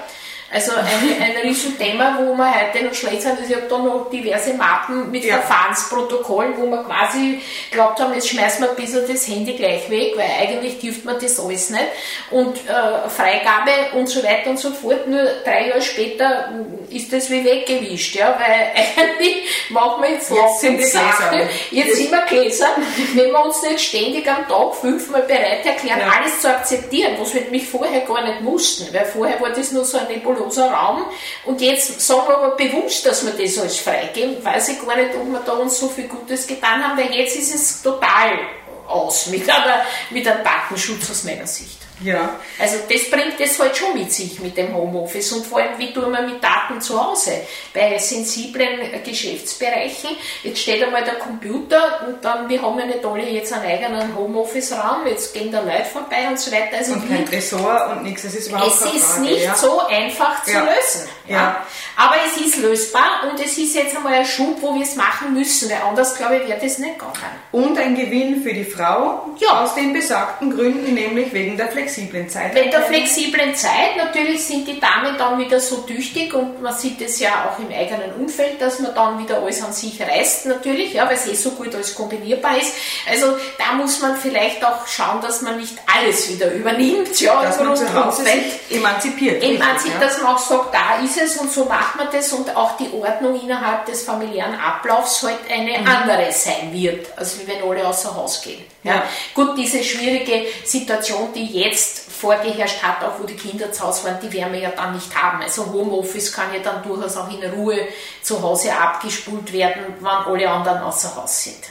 [0.51, 0.85] Also ein,
[1.21, 3.37] ein Riesenthema, wo wir heute noch schlecht sind.
[3.37, 5.37] Also ich habe da noch diverse Mappen mit ja.
[5.37, 10.13] Verfahrensprotokollen, wo wir quasi glaubt haben, jetzt schmeißen wir ein bisschen das Handy gleich weg,
[10.15, 11.85] weil eigentlich dürfte man das alles nicht.
[12.31, 15.07] Und äh, Freigabe und so weiter und so fort.
[15.07, 16.49] Nur drei Jahre später
[16.89, 18.71] ist das wie weggewischt, ja, weil
[19.05, 22.69] eigentlich machen wir jetzt, jetzt sind Sachen, jetzt sind wir Gläser,
[23.13, 26.11] wenn wir uns nicht ständig am Tag fünfmal bereit erklären, ja.
[26.19, 29.85] alles zu akzeptieren, was wir nämlich vorher gar nicht mussten, weil vorher war das nur
[29.85, 30.07] so ein
[30.39, 31.05] nebuloser Raum
[31.45, 35.15] und jetzt sagen wir aber bewusst, dass wir das alles freigeben, weiß ich gar nicht,
[35.15, 38.39] ob wir da uns so viel Gutes getan haben, weil jetzt ist es total
[38.87, 41.88] aus mit, einer, mit einem Datenschutz aus meiner Sicht.
[42.03, 42.39] Ja.
[42.57, 45.93] Also das bringt es halt schon mit sich mit dem Homeoffice und vor allem, wie
[45.93, 47.31] tun wir mit Daten zu Hause?
[47.73, 50.11] Bei sensiblen Geschäftsbereichen,
[50.43, 54.15] jetzt steht einmal der Computer und dann, wir haben ja nicht alle jetzt einen eigenen
[54.15, 56.77] Homeoffice-Raum, jetzt gehen da Leute vorbei und so weiter.
[56.77, 59.55] Also und kein Tresor und nichts, es ist überhaupt Es ist Frage, nicht ja.
[59.55, 60.63] so einfach zu ja.
[60.63, 61.09] lösen.
[61.27, 61.65] Ja.
[61.95, 65.33] Aber es ist lösbar und es ist jetzt einmal ein Schub, wo wir es machen
[65.33, 67.13] müssen, weil anders, glaube ich, wäre das nicht gegangen.
[67.51, 69.61] Und ein Gewinn für die Frau ja.
[69.61, 72.53] aus den besagten Gründen, nämlich wegen der Flexibilität flexiblen Zeit.
[72.53, 77.01] Bei der flexiblen Zeit natürlich sind die Damen dann wieder so tüchtig und man sieht
[77.01, 80.93] es ja auch im eigenen Umfeld, dass man dann wieder alles an sich reißt natürlich,
[80.93, 82.73] ja, weil es eh so gut alles kombinierbar ist.
[83.09, 87.59] Also da muss man vielleicht auch schauen, dass man nicht alles wieder übernimmt, ja, dass
[87.59, 89.43] man zu Hause sich emanzipiert.
[89.43, 90.07] Emanzipiert, ja.
[90.07, 92.89] dass man auch sagt, da ist es und so macht man das und auch die
[92.93, 95.87] Ordnung innerhalb des familiären Ablaufs halt eine mhm.
[95.87, 98.63] andere sein wird, als wenn alle außer Haus gehen.
[98.83, 98.95] Ja.
[98.95, 99.03] ja.
[99.33, 101.78] Gut, diese schwierige Situation, die jetzt
[102.19, 105.15] vorgeherrscht hat, auch wo die Kinder zu Hause waren, die werden wir ja dann nicht
[105.15, 105.41] haben.
[105.41, 107.87] Also Homeoffice kann ja dann durchaus auch in Ruhe
[108.21, 111.63] zu Hause abgespult werden, wann alle anderen außer Haus sind.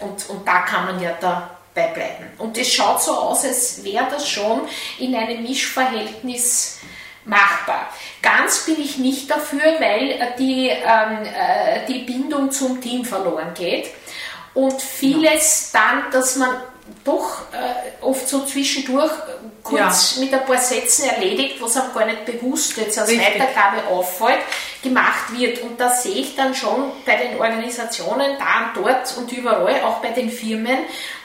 [0.00, 2.30] Und, und da kann man ja da bleiben.
[2.38, 4.62] Und es schaut so aus, als wäre das schon
[4.98, 6.78] in einem Mischverhältnis
[7.24, 7.88] machbar.
[8.22, 13.90] Ganz bin ich nicht dafür, weil die, ähm, äh, die Bindung zum Team verloren geht
[14.52, 16.50] und vieles dann, dass man
[17.02, 19.10] doch äh, oft so zwischendurch
[19.62, 20.24] kurz ja.
[20.24, 23.26] mit ein paar Sätzen erledigt, was einem gar nicht bewusst jetzt als Richtig.
[23.26, 24.40] Weitergabe auffällt,
[24.82, 25.62] gemacht wird.
[25.62, 29.98] Und da sehe ich dann schon bei den Organisationen da und dort und überall, auch
[29.98, 30.78] bei den Firmen,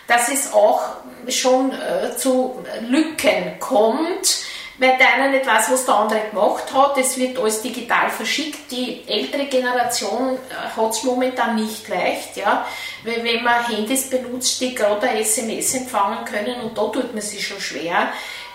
[0.07, 0.81] dass es auch
[1.27, 4.43] schon äh, zu Lücken kommt,
[4.79, 6.97] weil der eine nicht weiß, was der andere gemacht hat.
[6.97, 8.71] Es wird alles digital verschickt.
[8.71, 12.37] Die ältere Generation äh, hat es momentan nicht leicht.
[12.37, 12.65] Ja?
[13.03, 17.45] Weil wenn man Handys benutzt, die gerade SMS empfangen können, und da tut man sich
[17.45, 18.09] schon schwer,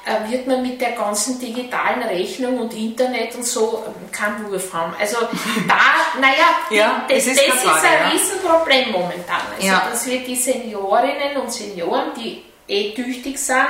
[0.06, 4.72] äh, wird man mit der ganzen digitalen Rechnung und Internet und so ähm, keinen Wurf
[4.72, 4.94] haben.
[4.98, 5.18] Also
[5.68, 5.78] da,
[6.20, 8.08] naja, ja, das, ist, das ist ein ja.
[8.08, 9.40] Riesenproblem momentan.
[9.56, 9.87] Also ja.
[9.90, 13.66] dass wir die Seniorinnen und Senioren, die eh tüchtig sind,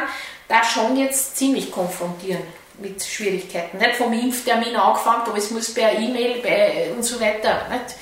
[0.49, 2.43] da schon jetzt ziemlich konfrontieren
[2.79, 3.79] mit Schwierigkeiten.
[3.79, 7.97] Nicht vom Impftermin angefangen, aber es muss per E-Mail und so weiter nicht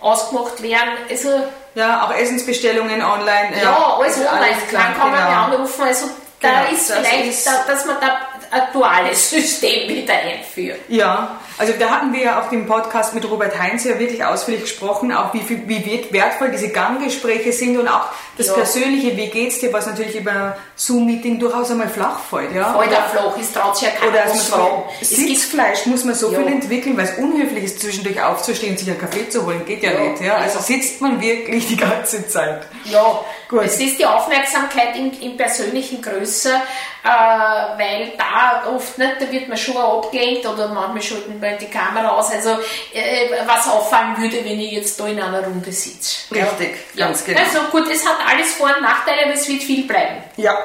[0.00, 0.92] ausgemacht werden.
[1.08, 1.28] Also,
[1.74, 3.56] ja, auch Essensbestellungen online.
[3.56, 4.30] Ja, ja alles online.
[4.30, 5.42] Alles klar, Dann kann man genau.
[5.44, 5.82] anrufen.
[5.82, 6.06] Also
[6.40, 8.18] da genau, ist vielleicht, ist da, dass man da
[8.50, 10.80] ein duales System wieder einführt.
[10.88, 14.62] Ja, also da hatten wir ja auf dem Podcast mit Robert Heinz ja wirklich ausführlich
[14.62, 18.06] gesprochen, auch wie, viel, wie wertvoll diese Ganggespräche sind und auch
[18.38, 18.54] das ja.
[18.54, 22.54] persönliche, wie geht's dir, was natürlich über Zoom-Meeting durchaus einmal flach fällt.
[22.54, 22.78] Ja?
[22.78, 24.82] Fällt auch flach, es traut sich ja keiner Oder fragen.
[25.02, 26.38] Sitzfleisch muss man so ja.
[26.38, 29.82] viel entwickeln, weil es unhöflich ist, zwischendurch aufzustehen und sich einen Kaffee zu holen, geht
[29.82, 30.22] ja, ja nicht.
[30.22, 30.36] Ja?
[30.36, 32.66] Also sitzt man wirklich die ganze Zeit.
[32.84, 33.62] Ja, Gut.
[33.64, 36.50] es ist die Aufmerksamkeit in, in persönlichen Größe,
[37.04, 41.66] äh, weil da oft nicht, da wird man schon abgelenkt oder manchmal schalten wir die
[41.66, 42.30] Kamera aus.
[42.30, 42.50] Also
[42.92, 46.34] äh, was auffallen würde, wenn ich jetzt da in einer Runde sitze.
[46.34, 47.06] Richtig, ja.
[47.06, 47.40] ganz genau.
[47.40, 50.22] Also gut, es hat alles Vor- und Nachteile, aber es wird viel bleiben.
[50.36, 50.56] Ja,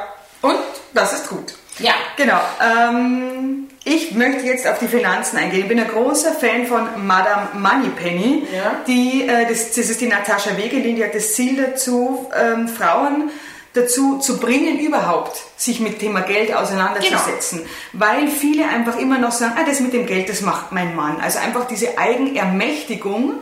[0.41, 0.57] und
[0.93, 1.53] das ist gut.
[1.79, 1.93] Ja.
[2.15, 2.39] Genau.
[2.61, 5.61] Ähm, ich möchte jetzt auf die Finanzen eingehen.
[5.61, 8.47] Ich bin ein großer Fan von Madame Moneypenny.
[8.53, 8.81] Ja.
[8.87, 13.29] Die, äh, das, das, ist die Natascha Wegelin, die hat das Ziel dazu, ähm, Frauen
[13.77, 17.59] dazu zu bringen, überhaupt sich mit Thema Geld auseinanderzusetzen.
[17.59, 18.05] Genau.
[18.05, 21.19] Weil viele einfach immer noch sagen, ah, das mit dem Geld, das macht mein Mann.
[21.21, 23.35] Also einfach diese Eigenermächtigung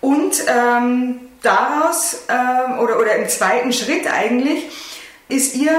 [0.00, 4.64] und ähm, daraus, ähm, oder, oder im zweiten Schritt eigentlich,
[5.28, 5.72] ist Ihr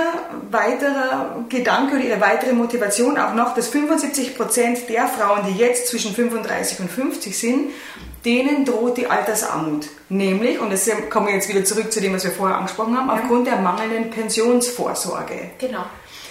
[0.51, 5.87] weiterer Gedanke oder Ihre weitere Motivation auch noch, dass 75 Prozent der Frauen, die jetzt
[5.87, 7.71] zwischen 35 und 50 sind,
[8.27, 9.87] denen droht die Altersarmut.
[10.09, 13.07] Nämlich, und das kommen wir jetzt wieder zurück zu dem, was wir vorher angesprochen haben,
[13.07, 13.13] ja.
[13.13, 15.51] aufgrund der mangelnden Pensionsvorsorge.
[15.57, 15.85] Genau.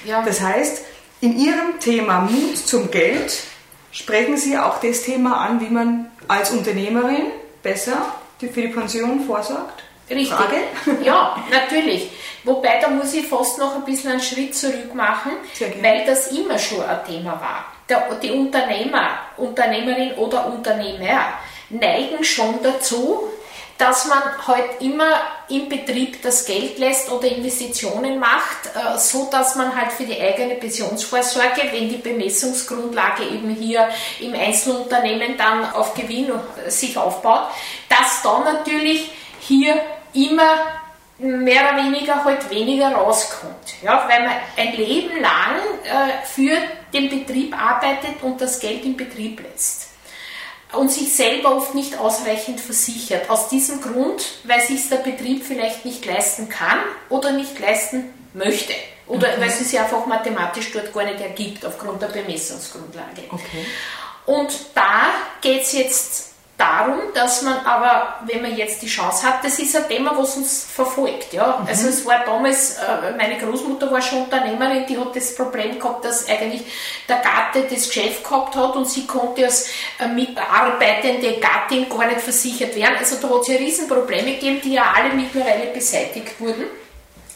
[0.05, 0.23] Ja.
[0.23, 0.85] Das heißt,
[1.23, 3.43] in Ihrem Thema Mut zum Geld
[3.91, 7.29] sprechen Sie auch das Thema an, wie man als Unternehmerin
[7.63, 9.83] besser für die Pension vorsorgt?
[10.11, 10.29] Richtig.
[10.29, 10.57] Frage?
[11.03, 12.11] Ja, natürlich.
[12.45, 15.33] Wobei, da muss ich fast noch ein bisschen einen Schritt zurück machen,
[15.81, 17.65] weil das immer schon ein Thema war.
[17.89, 21.33] Der, die Unternehmer, Unternehmerin oder Unternehmer
[21.71, 23.29] neigen schon dazu,
[23.79, 29.55] dass man halt immer im Betrieb das Geld lässt oder Investitionen macht, äh, so dass
[29.55, 33.89] man halt für die eigene Pensionsvorsorge, wenn die Bemessungsgrundlage eben hier
[34.21, 36.33] im Einzelunternehmen dann auf Gewinn
[36.69, 37.51] sich aufbaut,
[37.89, 39.79] dass dann natürlich hier
[40.15, 40.57] immer
[41.19, 43.75] mehr oder weniger halt weniger rauskommt.
[43.83, 46.57] Ja, weil man ein Leben lang äh, für
[46.93, 49.86] den Betrieb arbeitet und das Geld im Betrieb lässt.
[50.73, 53.31] Und sich selber oft nicht ausreichend versichert.
[53.31, 58.75] Aus diesem Grund, weil sich der Betrieb vielleicht nicht leisten kann oder nicht leisten möchte.
[59.07, 59.41] Oder okay.
[59.41, 63.23] weil es sich einfach mathematisch dort gar nicht ergibt aufgrund der Bemessungsgrundlage.
[63.31, 63.65] Okay.
[64.27, 69.45] Und da geht es jetzt darum, dass man aber, wenn man jetzt die Chance hat,
[69.45, 71.33] das ist ein Thema, was uns verfolgt.
[71.33, 71.59] Ja?
[71.61, 71.69] Mhm.
[71.69, 76.05] Also es war damals, äh, meine Großmutter war schon Unternehmerin, die hat das Problem gehabt,
[76.05, 76.62] dass eigentlich
[77.09, 82.21] der Gatte das Geschäft gehabt hat und sie konnte als äh, mitarbeitende Gattin gar nicht
[82.21, 82.97] versichert werden.
[82.99, 86.64] Also da hat es ja Riesenprobleme gegeben, die ja alle mittlerweile beseitigt wurden.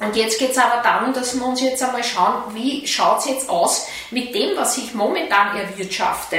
[0.00, 3.26] Und jetzt geht es aber darum, dass wir uns jetzt einmal schauen, wie schaut es
[3.26, 6.38] jetzt aus mit dem, was ich momentan erwirtschafte,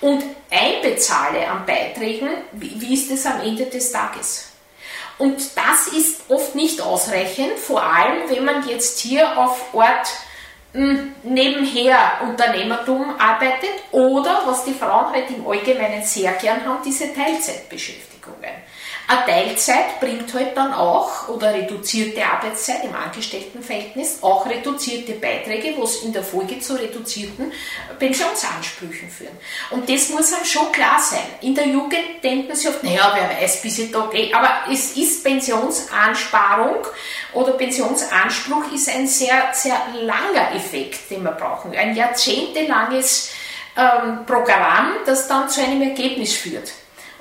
[0.00, 4.50] und einbezahle an Beiträgen, wie ist es am Ende des Tages?
[5.18, 10.08] Und das ist oft nicht ausreichend, vor allem wenn man jetzt hier auf Ort
[10.72, 17.12] hm, nebenher Unternehmertum arbeitet oder, was die Frauen halt im Allgemeinen sehr gern haben, diese
[17.12, 18.50] Teilzeitbeschäftigungen.
[19.10, 25.96] Eine Teilzeit bringt halt dann auch, oder reduzierte Arbeitszeit im Angestelltenverhältnis, auch reduzierte Beiträge, was
[26.04, 27.50] in der Folge zu reduzierten
[27.98, 29.36] Pensionsansprüchen führen.
[29.70, 31.26] Und das muss einem schon klar sein.
[31.40, 34.32] In der Jugend denken sie oft, naja, wer weiß, bis ich da gehe.
[34.32, 36.86] Aber es ist Pensionsansparung
[37.32, 41.74] oder Pensionsanspruch ist ein sehr, sehr langer Effekt, den wir brauchen.
[41.74, 43.30] Ein jahrzehntelanges
[43.76, 46.70] ähm, Programm, das dann zu einem Ergebnis führt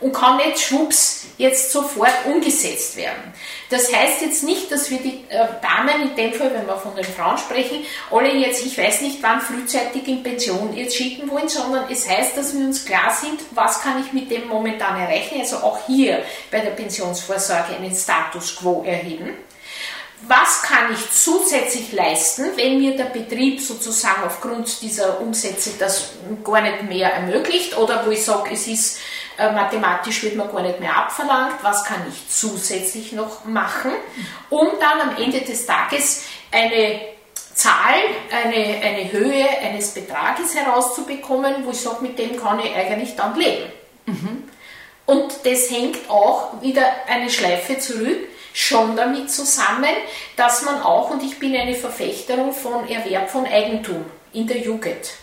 [0.01, 3.33] und kann nicht schwupps jetzt sofort umgesetzt werden.
[3.69, 6.95] Das heißt jetzt nicht, dass wir die äh, Damen, in dem Fall, wenn wir von
[6.95, 11.47] den Frauen sprechen, alle jetzt, ich weiß nicht wann, frühzeitig in Pension jetzt schicken wollen,
[11.47, 15.39] sondern es heißt, dass wir uns klar sind, was kann ich mit dem momentan erreichen,
[15.39, 19.29] also auch hier bei der Pensionsvorsorge einen Status quo erheben
[20.27, 26.11] was kann ich zusätzlich leisten, wenn mir der Betrieb sozusagen aufgrund dieser Umsätze das
[26.43, 28.99] gar nicht mehr ermöglicht oder wo ich sage, es ist
[29.51, 33.91] mathematisch wird man gar nicht mehr abverlangt, was kann ich zusätzlich noch machen,
[34.49, 36.99] um dann am Ende des Tages eine
[37.53, 37.99] Zahl,
[38.31, 43.35] eine, eine Höhe eines Betrages herauszubekommen, wo ich sage, mit dem kann ich eigentlich dann
[43.35, 43.71] leben.
[44.05, 44.43] Mhm.
[45.05, 49.89] Und das hängt auch wieder eine Schleife zurück schon damit zusammen,
[50.35, 55.13] dass man auch, und ich bin eine Verfechterin von Erwerb von Eigentum in der Jugend,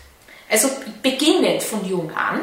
[0.51, 0.69] also
[1.03, 2.41] beginnend von jung an,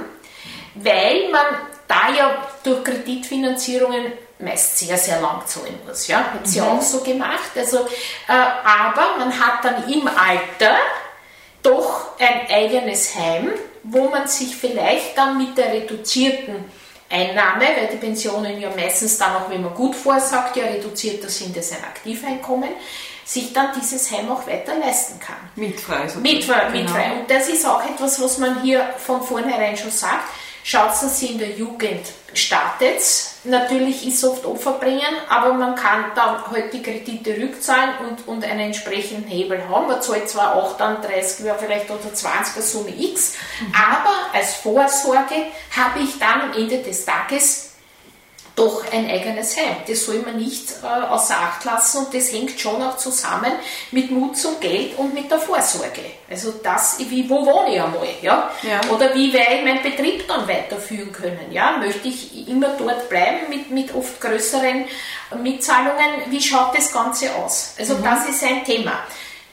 [0.76, 1.46] weil man
[1.88, 6.08] da ja durch Kreditfinanzierungen meist sehr, sehr lang zahlen muss.
[6.08, 6.20] Ja?
[6.34, 6.68] Hat sie mhm.
[6.68, 7.52] auch so gemacht.
[7.56, 7.80] Also,
[8.28, 10.76] äh, aber man hat dann im Alter
[11.62, 13.52] doch ein eigenes Heim,
[13.84, 16.66] wo man sich vielleicht dann mit der reduzierten
[17.10, 21.56] Einnahme, weil die Pensionen ja meistens dann auch, wenn man gut vorsagt, ja reduzierter sind
[21.56, 22.70] als ein Aktiveinkommen,
[23.24, 25.38] sich dann dieses Heim auch weiter leisten kann.
[25.56, 26.08] Mietfrei.
[26.22, 26.72] Mietfrei, genau.
[26.72, 27.12] mietfrei.
[27.14, 30.26] Und das ist auch etwas, was man hier von vornherein schon sagt.
[30.64, 33.02] Schaut, dass sie in der Jugend startet.
[33.44, 38.28] Natürlich ist es oft Opfer bringen, aber man kann dann halt die Kredite rückzahlen und,
[38.28, 39.88] und einen entsprechenden Hebel haben.
[39.88, 43.74] Man zahlt zwar auch dann 30 Jahre vielleicht oder 20 er Summe X, mhm.
[43.76, 45.36] aber als Vorsorge
[45.76, 47.73] habe ich dann am Ende des Tages
[48.56, 49.78] doch ein eigenes Heim.
[49.88, 53.52] Das soll man nicht äh, außer Acht lassen und das hängt schon auch zusammen
[53.92, 56.02] mit Mut zum Geld und mit der Vorsorge.
[56.30, 58.52] Also das, wie, wo wohne ich einmal, ja?
[58.62, 58.82] ja?
[58.92, 61.78] Oder wie werde ich meinen Betrieb dann weiterführen können, ja?
[61.78, 64.86] Möchte ich immer dort bleiben mit, mit oft größeren
[65.42, 66.30] Mitzahlungen?
[66.30, 67.76] Wie schaut das Ganze aus?
[67.80, 68.04] Also mhm.
[68.04, 69.00] das ist ein Thema.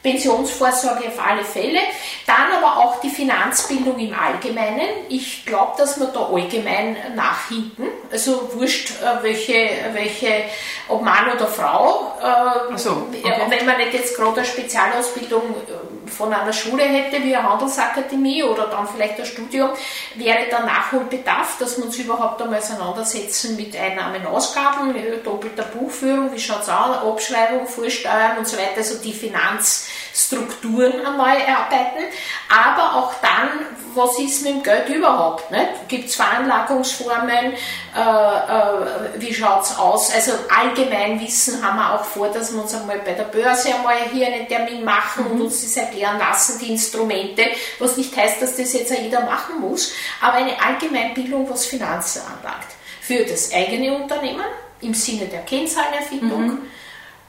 [0.03, 1.81] Pensionsvorsorge auf alle Fälle.
[2.27, 4.89] Dann aber auch die Finanzbildung im Allgemeinen.
[5.09, 7.87] Ich glaube, dass wir da allgemein nachhinken.
[8.11, 10.45] Also wurscht, äh, welche, welche
[10.89, 12.15] ob Mann oder Frau.
[12.21, 13.35] Äh, so, okay.
[13.49, 18.43] Wenn man nicht jetzt gerade eine Spezialausbildung äh, von einer Schule hätte, wie eine Handelsakademie
[18.43, 19.71] oder dann vielleicht ein Studium,
[20.15, 26.41] wäre der Nachholbedarf, dass wir uns überhaupt einmal auseinandersetzen mit Einnahmen, Ausgaben, doppelter Buchführung, wie
[26.41, 32.05] schaut es aus, Abschreibung, Vorsteuern und so weiter, also die Finanz Strukturen einmal erarbeiten,
[32.49, 35.45] aber auch dann, was ist mit dem Geld überhaupt?
[35.89, 37.53] Gibt es Veranlagungsformen?
[37.95, 40.13] Äh, äh, wie schaut es aus?
[40.15, 44.27] Also Allgemeinwissen haben wir auch vor, dass wir uns einmal bei der Börse einmal hier
[44.27, 45.31] einen Termin machen mhm.
[45.33, 47.43] und uns das erklären lassen, die Instrumente,
[47.79, 52.67] was nicht heißt, dass das jetzt jeder machen muss, aber eine Allgemeinbildung, was Finanzen anlangt.
[53.01, 54.45] Für das eigene Unternehmen
[54.81, 56.59] im Sinne der Kennzahlenerfindung, mhm.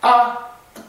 [0.03, 0.07] äh,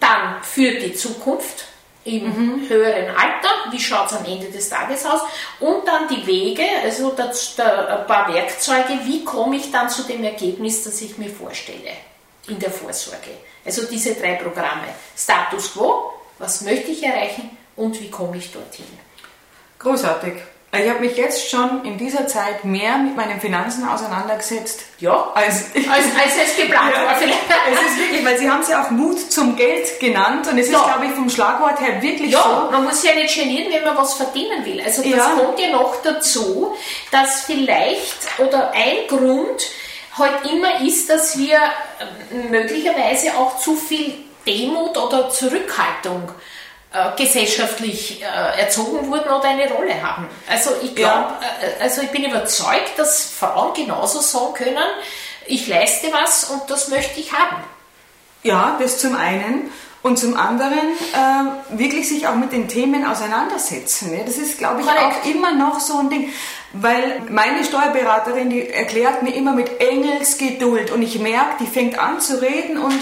[0.01, 1.67] dann für die Zukunft,
[2.05, 2.69] im mhm.
[2.69, 5.21] höheren Alter, wie schaut es am Ende des Tages aus
[5.61, 10.03] und dann die Wege, also das, da, ein paar Werkzeuge, wie komme ich dann zu
[10.03, 11.93] dem Ergebnis, das ich mir vorstelle
[12.49, 13.31] in der Vorsorge.
[13.65, 14.89] Also diese drei Programme.
[15.17, 18.87] Status quo, was möchte ich erreichen und wie komme ich dorthin.
[19.79, 20.35] Großartig.
[20.75, 24.85] Ich habe mich jetzt schon in dieser Zeit mehr mit meinen Finanzen auseinandergesetzt.
[25.01, 27.15] Ja, als, als, als es geplant war.
[27.15, 30.69] es ist wirklich, weil Sie haben es ja auch Mut zum Geld genannt und es
[30.69, 32.73] ist, glaube ich, vom Schlagwort her wirklich ja, so.
[32.73, 34.81] man muss ja nicht genieren, wenn man was verdienen will.
[34.81, 35.33] Also das ja.
[35.37, 36.75] kommt ja noch dazu,
[37.11, 39.67] dass vielleicht oder ein Grund
[40.17, 44.15] halt immer ist, dass wir äh, möglicherweise auch zu viel
[44.47, 46.33] Demut oder Zurückhaltung äh,
[47.17, 50.29] gesellschaftlich äh, erzogen wurden oder eine Rolle haben.
[50.49, 51.79] Also ich glaube, ja.
[51.79, 54.85] äh, also ich bin überzeugt, dass Frauen genauso sagen können,
[55.47, 57.57] ich leiste was und das möchte ich haben.
[58.43, 59.71] Ja, das zum einen.
[60.03, 60.73] Und zum anderen
[61.13, 64.17] äh, wirklich sich auch mit den Themen auseinandersetzen.
[64.17, 64.25] Ja?
[64.25, 65.01] Das ist, glaube ich, Correct.
[65.05, 66.33] auch immer noch so ein Ding.
[66.73, 72.21] Weil meine Steuerberaterin, die erklärt mir immer mit Engelsgeduld und ich merke, die fängt an
[72.21, 72.99] zu reden und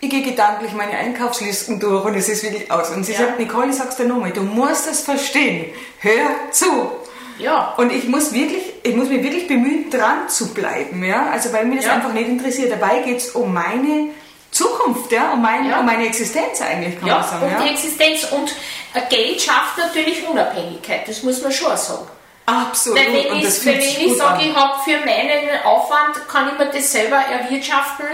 [0.00, 2.90] ich gehe gedanklich meine Einkaufslisten durch und es ist wirklich aus.
[2.90, 3.18] Und sie ja.
[3.18, 5.66] sagt, Nicole, ich sag's dir nochmal, du musst es verstehen.
[5.98, 6.90] Hör zu.
[7.38, 7.74] Ja.
[7.76, 11.28] Und ich muss wirklich ich muss mich wirklich bemühen, dran zu bleiben, ja.
[11.30, 11.94] Also weil mir das Ja.
[11.94, 12.72] einfach nicht interessiert.
[12.72, 14.08] Dabei geht es um meine
[14.50, 15.80] Zukunft, ja, um, mein, Ja.
[15.80, 17.44] um meine Existenz eigentlich, kann Ja, man sagen.
[17.44, 17.62] und ja.
[17.62, 18.54] die Existenz und
[18.94, 22.06] äh, Geld schafft natürlich Unabhängigkeit, das muss man schon sagen.
[22.50, 22.98] Absolut.
[22.98, 26.66] Weil wenn und ich, wenn ich sage, ich habe für meinen Aufwand, kann ich mir
[26.70, 28.06] das selber erwirtschaften,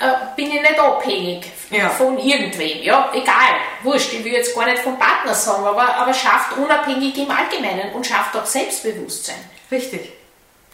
[0.00, 0.04] äh,
[0.36, 1.88] bin ich nicht abhängig Ja.
[1.90, 2.82] von irgendwem.
[2.82, 7.16] Ja, egal, wurscht, ich will jetzt gar nicht vom Partner sagen, aber, aber schafft unabhängig
[7.18, 9.36] im Allgemeinen und schafft auch Selbstbewusstsein.
[9.70, 10.12] Richtig.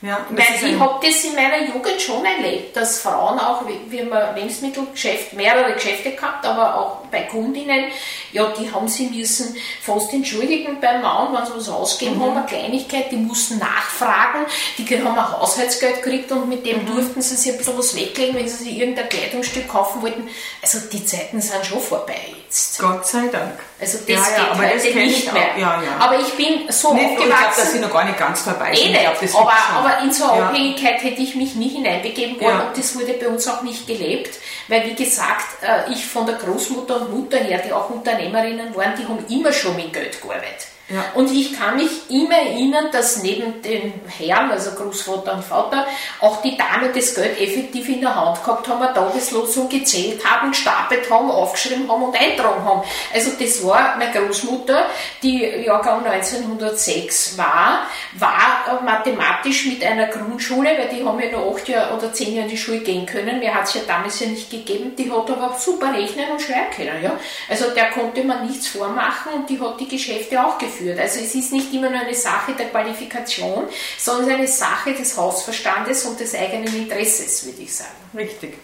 [0.00, 5.32] Ja, Weil ich habe das in meiner Jugend schon erlebt, dass Frauen auch, wir Lebensmittelgeschäft,
[5.32, 7.86] mehrere Geschäfte gehabt, aber auch bei Kundinnen,
[8.32, 12.22] ja, die haben sie müssen fast entschuldigen beim Mann, wenn sie was ausgeben Mhm.
[12.22, 14.46] haben, eine Kleinigkeit, die mussten nachfragen,
[14.76, 16.68] die haben ein Haushaltsgeld gekriegt und mit Mhm.
[16.68, 20.28] dem durften sie sich ein bisschen was weglegen, wenn sie sich irgendein Kleidungsstück kaufen wollten.
[20.62, 22.78] Also die Zeiten sind schon vorbei jetzt.
[22.78, 23.58] Gott sei Dank.
[23.80, 25.42] Also das ja, ja, geht aber heute das nicht ich mehr.
[25.42, 25.58] Auch.
[25.58, 25.96] Ja, ja.
[25.98, 27.60] Aber ich bin so Nee, ich glaube, aufgewachsen.
[27.60, 28.86] dass sie noch gar nicht ganz vorbei sind.
[28.86, 30.46] Eh Ich glaub, nicht, das aber, aber in so eine.
[30.46, 34.38] Abhängigkeit hätte ich mich nie hineinbegeben wollen und das wurde bei uns auch nicht gelebt,
[34.68, 38.94] weil wie gesagt, äh, ich von der Großmutter und Mutter her, die auch Unternehmerinnen waren,
[38.98, 40.68] die haben immer schon mit Geld gearbeitet.
[40.90, 41.04] Ja.
[41.14, 45.86] Und ich kann mich immer erinnern, dass neben den Herren, also Großvater und Vater,
[46.18, 50.50] auch die Dame das Geld effektiv in der Hand gehabt haben, eine Tageslosung gezählt haben,
[50.50, 52.82] gestapelt haben, aufgeschrieben haben und eintragen haben.
[53.12, 54.86] Also das war meine Großmutter,
[55.22, 57.82] die Jahrgang 1906 war,
[58.18, 62.34] war äh, mathematisch mit einer Grundschule, weil die haben ja noch acht Jahre oder zehn
[62.34, 65.12] Jahre in die Schule gehen können, mehr hat es ja damals ja nicht gegeben, die
[65.12, 67.02] hat aber super rechnen und schreiben können.
[67.02, 67.12] Ja?
[67.46, 70.77] Also der konnte man nichts vormachen und die hat die Geschäfte auch geführt.
[70.98, 73.68] Also es ist nicht immer nur eine Sache der Qualifikation,
[73.98, 77.90] sondern eine Sache des Hausverstandes und des eigenen Interesses, würde ich sagen.
[78.16, 78.54] Richtig.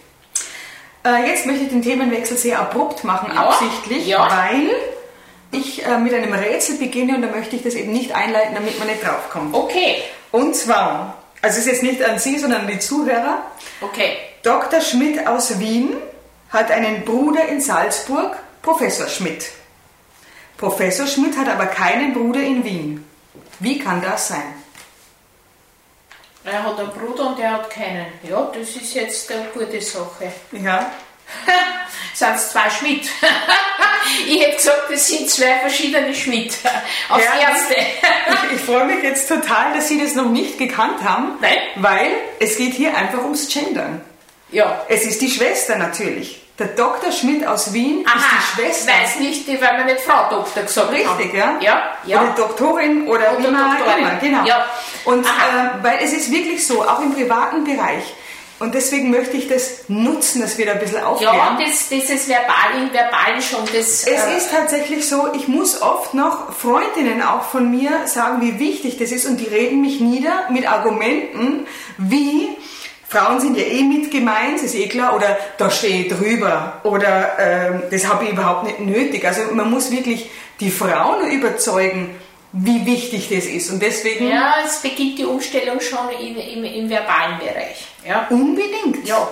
[1.05, 4.27] Äh, jetzt möchte ich den Themenwechsel sehr abrupt machen, Ja, absichtlich, ja.
[4.29, 4.71] weil
[5.51, 8.77] ich äh, mit einem Rätsel beginne und da möchte ich das eben nicht einleiten, damit
[8.79, 9.53] man nicht draufkommt.
[9.53, 9.97] Okay,
[10.31, 13.43] Und zwar, also es ist jetzt nicht an Sie, sondern an die Zuhörer.
[13.81, 14.17] okay.
[14.43, 14.79] Dr.
[14.81, 15.95] Schmidt aus Wien
[16.49, 19.45] hat einen Bruder in Salzburg, Professor Schmidt.
[20.57, 23.05] Professor Schmidt hat aber keinen Bruder in Wien.
[23.59, 24.53] Wie kann das sein?
[26.43, 28.05] Er hat einen Bruder und er hat keinen.
[28.23, 30.31] Ja, das ist jetzt eine gute Sache.
[30.51, 30.91] Ja,
[32.13, 33.09] sind es zwei Schmidt.
[34.27, 36.55] ich hätte gesagt, das sind zwei verschiedene Schmidt.
[37.09, 37.39] Aufs Ja.
[37.49, 37.75] Erste.
[37.75, 41.57] Ich, ich freue mich jetzt total, dass Sie das noch nicht gekannt haben, Nein.
[41.77, 44.01] weil es geht hier einfach ums Gendern.
[44.51, 44.85] Ja.
[44.87, 46.44] Es ist die Schwester natürlich.
[46.57, 47.11] Der Dr.
[47.11, 48.91] Schmidt aus Wien Aha, ist die Schwester.
[48.91, 50.95] weiß nicht, weil wir nicht Frau Doktor gesagt haben.
[50.95, 51.57] Richtig, ja?
[51.59, 52.21] Ja, ja.
[52.21, 53.99] Oder Doktorin oder, Oder wie man Doktorin.
[53.99, 54.45] immer, genau.
[54.45, 54.65] Ja.
[55.03, 58.03] Und äh, weil es ist wirklich so, auch im privaten Bereich.
[58.57, 61.35] Und deswegen möchte ich das nutzen, dass wir da ein bisschen aufklären.
[61.35, 64.03] Ja, das, das ist verbal, in verbal schon das.
[64.03, 68.57] Es äh, ist tatsächlich so, ich muss oft noch Freundinnen auch von mir sagen, wie
[68.57, 72.47] wichtig das ist und die reden mich nieder mit Argumenten wie
[73.07, 77.37] Frauen sind ja eh mit gemeint, ist eh klar, oder da stehe ich drüber oder
[77.39, 79.25] ähm, das habe ich überhaupt nicht nötig.
[79.25, 80.29] Also man muss wirklich
[80.59, 82.15] die Frauen überzeugen,
[82.51, 86.89] wie wichtig das ist und deswegen ja, es beginnt die Umstellung schon im, im, im
[86.89, 87.85] verbalen Bereich.
[88.07, 88.27] Ja.
[88.29, 89.07] unbedingt.
[89.07, 89.27] Ja.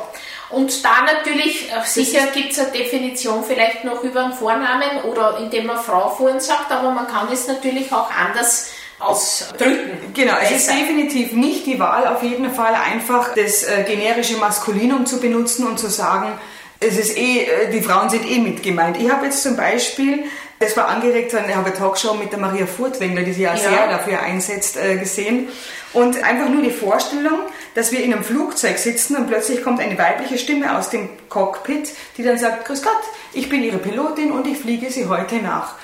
[0.50, 5.38] Und da natürlich, äh, sicher gibt es eine Definition vielleicht noch über einen Vornamen oder
[5.40, 8.72] indem man Frau vorhin sagt, aber man kann es natürlich auch anders
[9.04, 10.14] ausdrücken.
[10.14, 15.06] Genau, es ist definitiv nicht die Wahl, auf jeden Fall einfach das äh, generische Maskulinum
[15.06, 16.34] zu benutzen und zu sagen,
[16.80, 18.98] es ist eh, äh, die Frauen sind eh mit gemeint.
[19.00, 20.26] Ich habe jetzt zum Beispiel,
[20.60, 23.88] das war angeregt, ich habe eine Talkshow mit der Maria Furtwängler, die sich ja, sehr
[23.88, 25.48] dafür einsetzt, äh, gesehen.
[25.94, 27.40] Und einfach nur die Vorstellung,
[27.76, 31.90] dass wir in einem Flugzeug sitzen und plötzlich kommt eine weibliche Stimme aus dem Cockpit,
[32.18, 32.92] die dann sagt, Grüß Gott,
[33.34, 35.76] ich bin Ihre Pilotin und ich fliege Sie heute nach.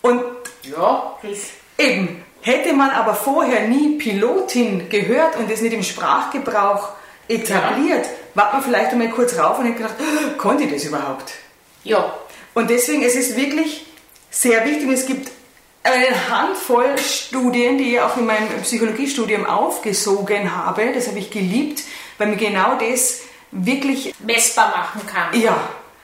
[0.00, 0.22] Und
[0.62, 1.18] Ja,
[1.78, 2.21] Eben.
[2.42, 6.88] Hätte man aber vorher nie Pilotin gehört und das nicht im Sprachgebrauch
[7.28, 11.32] etabliert, war man vielleicht einmal kurz rauf und hätte gedacht, "Oh, konnte ich das überhaupt?
[11.84, 12.12] ja.
[12.54, 13.86] Und deswegen es ist wirklich
[14.30, 15.30] sehr wichtig und es gibt
[15.84, 20.92] eine Handvoll Studien, die ich auch in meinem Psychologiestudium aufgesogen habe.
[20.94, 21.82] Das habe ich geliebt,
[22.18, 23.20] weil mir genau das
[23.52, 25.40] wirklich, messbar machen kann.
[25.40, 25.56] ja,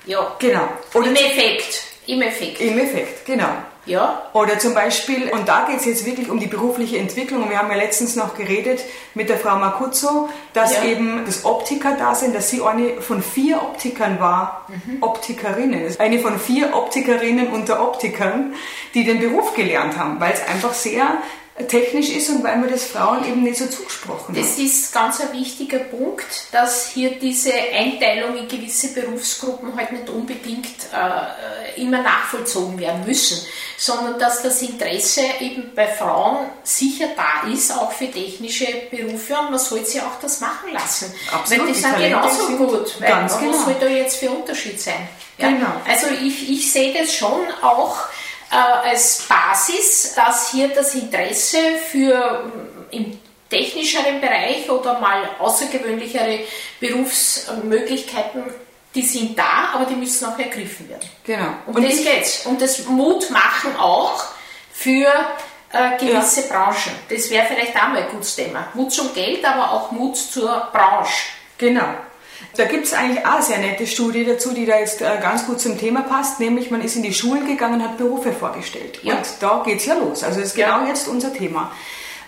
[0.07, 0.35] Ja.
[0.39, 0.69] genau.
[0.95, 1.83] Oder Im Effekt.
[2.07, 2.61] Im Effekt.
[2.63, 3.49] im Effekt, genau.
[3.89, 4.23] Ja.
[4.35, 7.59] Oder zum Beispiel, und da geht es jetzt wirklich um die berufliche Entwicklung, und wir
[7.59, 8.81] haben ja letztens noch geredet
[9.15, 10.85] mit der Frau Makuzzo, dass Ja.
[10.85, 15.03] eben das Optiker-Dasein, dass sie eine von vier Optikern war, Mhm.
[15.03, 18.55] Optikerinnen, ist eine von vier Optikerinnen unter Optikern,
[18.95, 21.07] die den Beruf gelernt haben, weil es einfach sehr
[21.67, 24.59] technisch ist und weil mir das Frauen eben nicht so zugesprochen Das hat.
[24.59, 30.67] ist ganz ein wichtiger Punkt, dass hier diese Einteilung in gewisse Berufsgruppen halt nicht unbedingt
[30.93, 33.45] äh, immer nachvollzogen werden müssen,
[33.77, 39.51] sondern dass das Interesse eben bei Frauen sicher da ist, auch für technische Berufe und
[39.51, 41.13] man sollte sie auch das machen lassen.
[41.33, 43.01] Absolut, weil die die sind Talente genauso sind gut.
[43.01, 43.65] Weil ganz was genau.
[43.65, 45.09] soll da jetzt für Unterschied sein?
[45.39, 45.67] Genau.
[45.87, 47.97] Also ich, ich sehe das schon auch
[48.51, 51.59] äh, als Basis, dass hier das Interesse
[51.91, 53.21] für mm, im
[53.51, 56.41] technischeren Bereich oder mal außergewöhnlichere
[56.81, 58.45] Berufsmöglichkeiten,
[58.95, 61.09] die sind da, aber die müssen auch ergriffen werden.
[61.25, 61.49] Genau.
[61.67, 62.47] Um das ich- geht's.
[62.47, 64.25] Und das Mut machen auch
[64.73, 65.09] für
[65.73, 66.93] äh, gewisse Branchen.
[67.11, 68.69] Das wäre vielleicht auch mal ein gutes Thema.
[68.75, 71.13] Mut zum Geld, aber auch Mut zur Branche.
[71.59, 71.89] Genau.
[72.57, 75.47] Da gibt es eigentlich auch eine sehr nette Studie dazu, die da jetzt äh, ganz
[75.47, 78.99] gut zum Thema passt, nämlich man ist in die Schulen gegangen und hat Berufe vorgestellt.
[79.03, 79.15] Ja.
[79.15, 80.25] Und da geht es ja los.
[80.25, 80.77] Also das ist Ja.
[80.79, 81.71] genau jetzt unser Thema.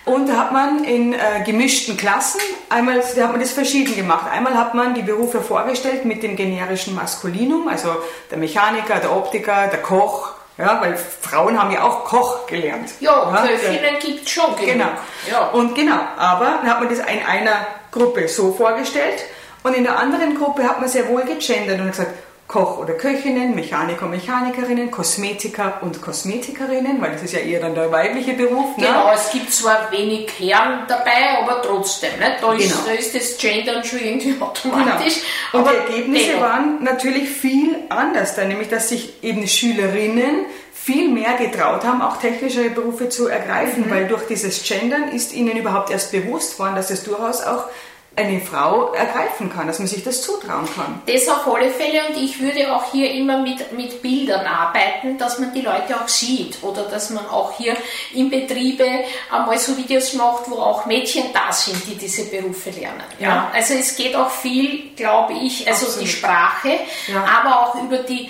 [0.05, 4.25] Und da hat man in äh, gemischten Klassen, einmal da hat man das verschieden gemacht.
[4.31, 7.95] Einmal hat man die Berufe vorgestellt mit dem generischen Maskulinum, also
[8.31, 12.89] der Mechaniker, der Optiker, der Koch, ja, weil Frauen haben ja auch Koch gelernt.
[12.99, 14.65] Ja, der- Köchinnen gibt es schon genug.
[14.73, 14.89] Genau.
[15.29, 15.47] Ja.
[15.49, 19.23] Und genau, aber dann hat man das in einer Gruppe so vorgestellt
[19.63, 22.11] und in der anderen Gruppe hat man sehr wohl gegendert und gesagt,
[22.47, 27.89] Koch oder Köchinnen, Mechaniker, Mechanikerinnen, Kosmetiker und Kosmetikerinnen, weil das ist ja eher dann der
[27.93, 28.75] weibliche Beruf.
[28.75, 28.87] Ne?
[28.87, 32.35] Genau, es gibt zwar wenig Herren dabei, aber trotzdem, ne?
[32.41, 32.81] da, ist, Genau.
[32.87, 34.47] da ist das Gendern schon irgendwie Genau.
[34.47, 35.21] automatisch.
[35.53, 36.41] Und aber die Ergebnisse dennoch.
[36.41, 42.17] waren natürlich viel anders, dann, nämlich dass sich eben Schülerinnen viel mehr getraut haben, auch
[42.17, 43.91] technischere Berufe zu ergreifen, Mhm.
[43.91, 47.65] weil durch dieses Gendern ist ihnen überhaupt erst bewusst worden, dass es durchaus auch
[48.13, 51.01] eine Frau ergreifen kann, dass man sich das zutrauen kann.
[51.05, 55.39] Das auf alle Fälle und ich würde auch hier immer mit, mit Bildern arbeiten, dass
[55.39, 57.75] man die Leute auch sieht oder dass man auch hier
[58.13, 58.85] in Betriebe
[59.31, 63.03] einmal so Videos macht, wo auch Mädchen da sind, die diese Berufe lernen.
[63.17, 63.49] Ja.
[63.53, 66.05] Also es geht auch viel, glaube ich, also Absolut.
[66.05, 67.23] die Sprache, Ja.
[67.41, 68.29] aber auch über die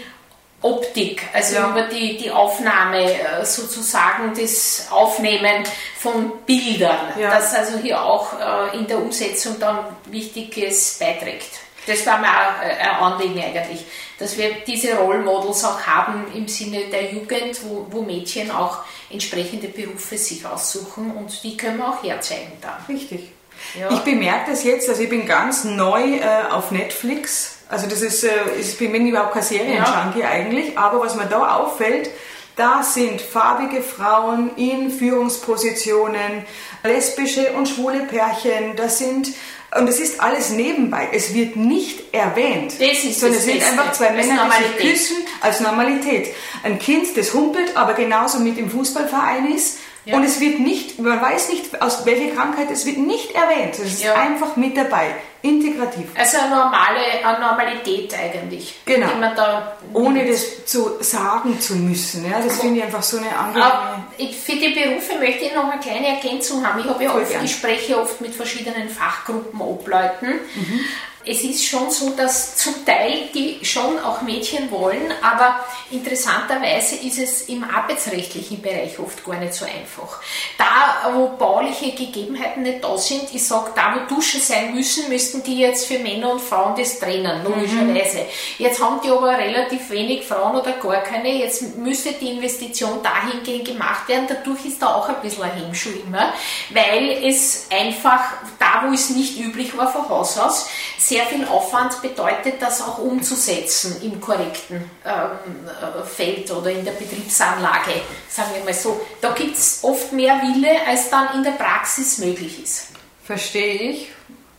[0.62, 1.70] Optik, also Ja.
[1.72, 5.64] über die, die Aufnahme äh, sozusagen, das Aufnehmen
[5.97, 7.32] von Bildern, Ja.
[7.36, 11.49] das also hier auch äh, in der Umsetzung dann Wichtiges beiträgt.
[11.88, 13.84] Das war mir auch äh, ein Anliegen eigentlich,
[14.20, 18.78] dass wir diese Rollmodels auch haben im Sinne der Jugend, wo, wo Mädchen auch
[19.09, 22.86] entsprechende Berufe sich aussuchen und die können wir auch herzeigen dann.
[22.88, 23.32] Richtig.
[23.80, 23.89] Ja.
[23.91, 27.57] Ich bemerke das jetzt, also ich bin ganz neu äh, auf Netflix.
[27.72, 32.09] Also das ist, äh, ich bin überhaupt kein Serienjunkie eigentlich, aber was mir da auffällt,
[32.57, 36.45] da sind farbige Frauen in Führungspositionen,
[36.84, 39.30] lesbische und schwule Pärchen, das sind
[39.74, 41.07] und es ist alles nebenbei.
[41.13, 42.74] Es wird nicht erwähnt.
[42.78, 46.36] Das ist sondern es sind einfach zwei Männer, die sich küssen als Normalität.
[46.63, 49.80] Ein Kind, das humpelt, aber genauso mit im Fußballverein ist.
[50.03, 50.17] Ja.
[50.17, 53.76] Und es wird nicht, man weiß nicht, aus welcher Krankheit, es wird nicht erwähnt.
[53.76, 54.15] Es ist Ja.
[54.15, 55.15] einfach mit dabei.
[55.43, 56.05] Integrativ.
[56.15, 59.07] Also eine normale eine Normalität eigentlich, Genau.
[59.35, 62.29] da Ohne das zu sagen zu müssen.
[62.29, 64.03] Ja, das finde ich einfach so eine angenehme.
[64.45, 66.79] Für die Berufe möchte ich noch eine kleine Ergänzung haben.
[66.79, 70.39] Ich habe ja oft, spreche oft mit verschiedenen Fachgruppen, Obleuten.
[70.55, 70.79] Mhm.
[71.23, 75.59] Es ist schon so, dass zum Teil die schon auch Mädchen wollen, aber
[75.91, 80.19] interessanterweise ist es im arbeitsrechtlichen Bereich oft gar nicht so einfach.
[80.57, 85.43] Da, wo bauliche Gegebenheiten nicht da sind, ich sage, da wo Duschen sein müssen, müssten
[85.43, 88.25] die jetzt für Männer und Frauen das trennen, logischerweise.
[88.57, 91.29] Jetzt haben die aber relativ wenig Frauen oder gar keine.
[91.29, 94.25] Jetzt müsste die Investition dahingehend gemacht werden.
[94.27, 96.34] Dadurch ist da auch ein bisschen ein Hemmschuh immer,
[96.71, 102.01] weil es einfach, da wo es nicht üblich war von Haus aus, sehr viel Aufwand
[102.01, 108.63] bedeutet, das auch umzusetzen im korrekten ähm, äh, Feld oder in der Betriebsanlage, sagen wir
[108.63, 108.99] mal so.
[109.21, 112.88] Da gibt es oft mehr Wille, als dann in der Praxis möglich ist.
[113.23, 114.09] Verstehe ich.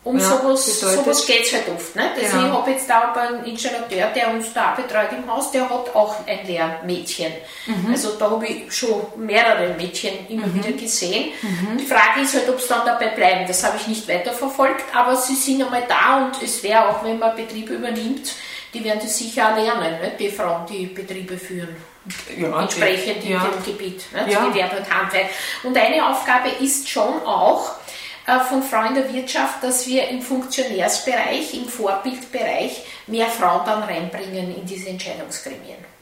[0.05, 1.95] Um Ja, sowas, sowas geht es halt oft.
[1.95, 2.11] Ne?
[2.11, 2.47] Also Genau.
[2.47, 6.17] Ich habe jetzt da einen Installateur, der uns da betreut im Haus, der hat auch
[6.27, 7.33] ein Lehrmädchen.
[7.67, 7.93] Mhm.
[7.93, 11.33] Also da habe ich schon mehrere Mädchen immer wieder gesehen.
[11.41, 11.79] Mhm.
[11.79, 13.45] Die Frage ist halt, ob sie dann dabei bleiben.
[13.47, 17.21] Das habe ich nicht weiterverfolgt, aber sie sind einmal da und es wäre auch, wenn
[17.21, 18.35] man Betriebe übernimmt,
[18.75, 20.13] die werden das sicher auch lernen, ne?
[20.19, 21.77] die Frauen, die Betriebe führen.
[22.37, 23.45] Ja, Entsprechend in ja.
[23.45, 24.27] dem Gebiet, ne?
[24.29, 24.47] Ja.
[24.47, 25.27] Gewerbe und Handwerk.
[25.63, 27.77] Und eine Aufgabe ist schon auch,
[28.49, 34.65] von Frauen der Wirtschaft, dass wir im Funktionärsbereich, im Vorbildbereich mehr Frauen dann reinbringen in
[34.65, 35.93] diese Entscheidungsgremien.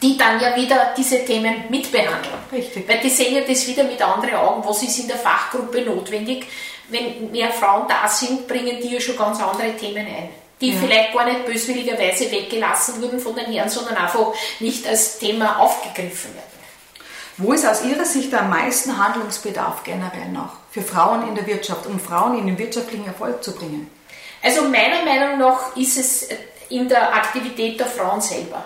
[0.00, 2.34] Die dann ja wieder diese Themen mitbehandeln.
[2.52, 2.88] Richtig.
[2.88, 6.46] Weil die sehen ja das wieder mit anderen Augen, was ist in der Fachgruppe notwendig.
[6.88, 10.28] Wenn mehr Frauen da sind, bringen die ja schon ganz andere Themen ein.
[10.60, 15.60] Die vielleicht gar nicht böswilligerweise weggelassen wurden von den Herren, sondern einfach nicht als Thema
[15.60, 16.48] aufgegriffen werden.
[17.36, 21.86] Wo ist aus Ihrer Sicht am meisten Handlungsbedarf generell noch für Frauen in der Wirtschaft,
[21.86, 23.90] um Frauen in den wirtschaftlichen Erfolg zu bringen?
[24.42, 26.28] Also meiner Meinung nach ist es
[26.68, 28.64] in der Aktivität der Frauen selber.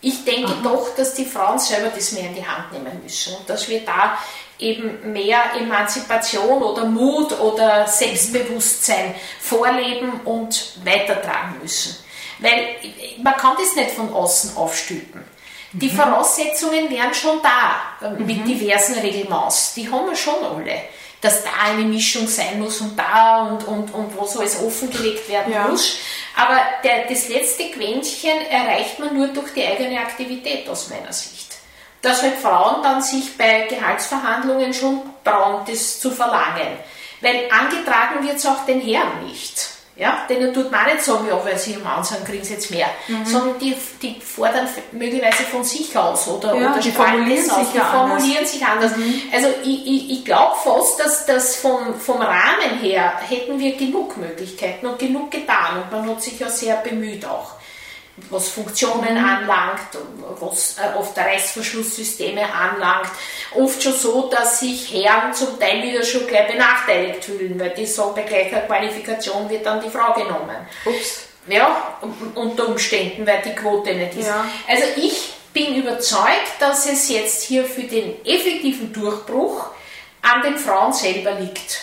[0.00, 0.60] Ich denke Aha.
[0.62, 3.80] doch, dass die Frauen selber das mehr in die Hand nehmen müssen und dass wir
[3.80, 4.18] da
[4.58, 11.96] eben mehr Emanzipation oder Mut oder Selbstbewusstsein vorleben und weitertragen müssen.
[12.38, 12.76] Weil
[13.22, 15.24] man kann das nicht von außen aufstülpen.
[15.72, 15.96] Die mhm.
[15.96, 18.44] Voraussetzungen wären schon da mit mhm.
[18.44, 19.74] diversen Regelmaß.
[19.74, 20.82] Die haben wir schon alle.
[21.20, 25.28] Dass da eine Mischung sein muss und da und, und, und wo so alles offengelegt
[25.28, 25.66] werden ja.
[25.66, 25.96] muss.
[26.36, 31.56] Aber der, das letzte Quäntchen erreicht man nur durch die eigene Aktivität aus meiner Sicht.
[32.02, 36.78] Dass halt Frauen dann sich bei Gehaltsverhandlungen schon trauen, das zu verlangen.
[37.22, 39.75] Weil angetragen wird es auch den Herren nicht.
[39.98, 42.88] Ja, denen tut man nicht sagen, ja, weil sie im sind, kriegen sie jetzt mehr.
[43.08, 43.24] Mhm.
[43.24, 47.72] Sondern die, die fordern möglicherweise von sich aus oder, ja, oder die formulieren, sich, aus,
[47.72, 48.94] die formulieren sich anders.
[48.94, 49.22] Mhm.
[49.32, 54.18] Also ich, ich, ich glaube fast, dass das vom, vom Rahmen her hätten wir genug
[54.18, 57.54] Möglichkeiten und genug getan und man hat sich ja sehr bemüht auch
[58.30, 59.80] was Funktionen anlangt,
[60.40, 63.10] was äh, oft Reißverschlusssysteme anlangt.
[63.54, 67.86] Oft schon so, dass sich Herren zum Teil wieder schon gleich benachteiligt fühlen, weil die
[67.86, 70.56] sagen, bei gleicher Qualifikation wird dann die Frau genommen.
[70.84, 71.26] Ups.
[71.48, 71.98] Ja,
[72.34, 74.26] unter Umständen, weil die Quote nicht ist.
[74.26, 74.44] Ja.
[74.66, 79.66] Also ich bin überzeugt, dass es jetzt hier für den effektiven Durchbruch
[80.22, 81.82] an den Frauen selber liegt,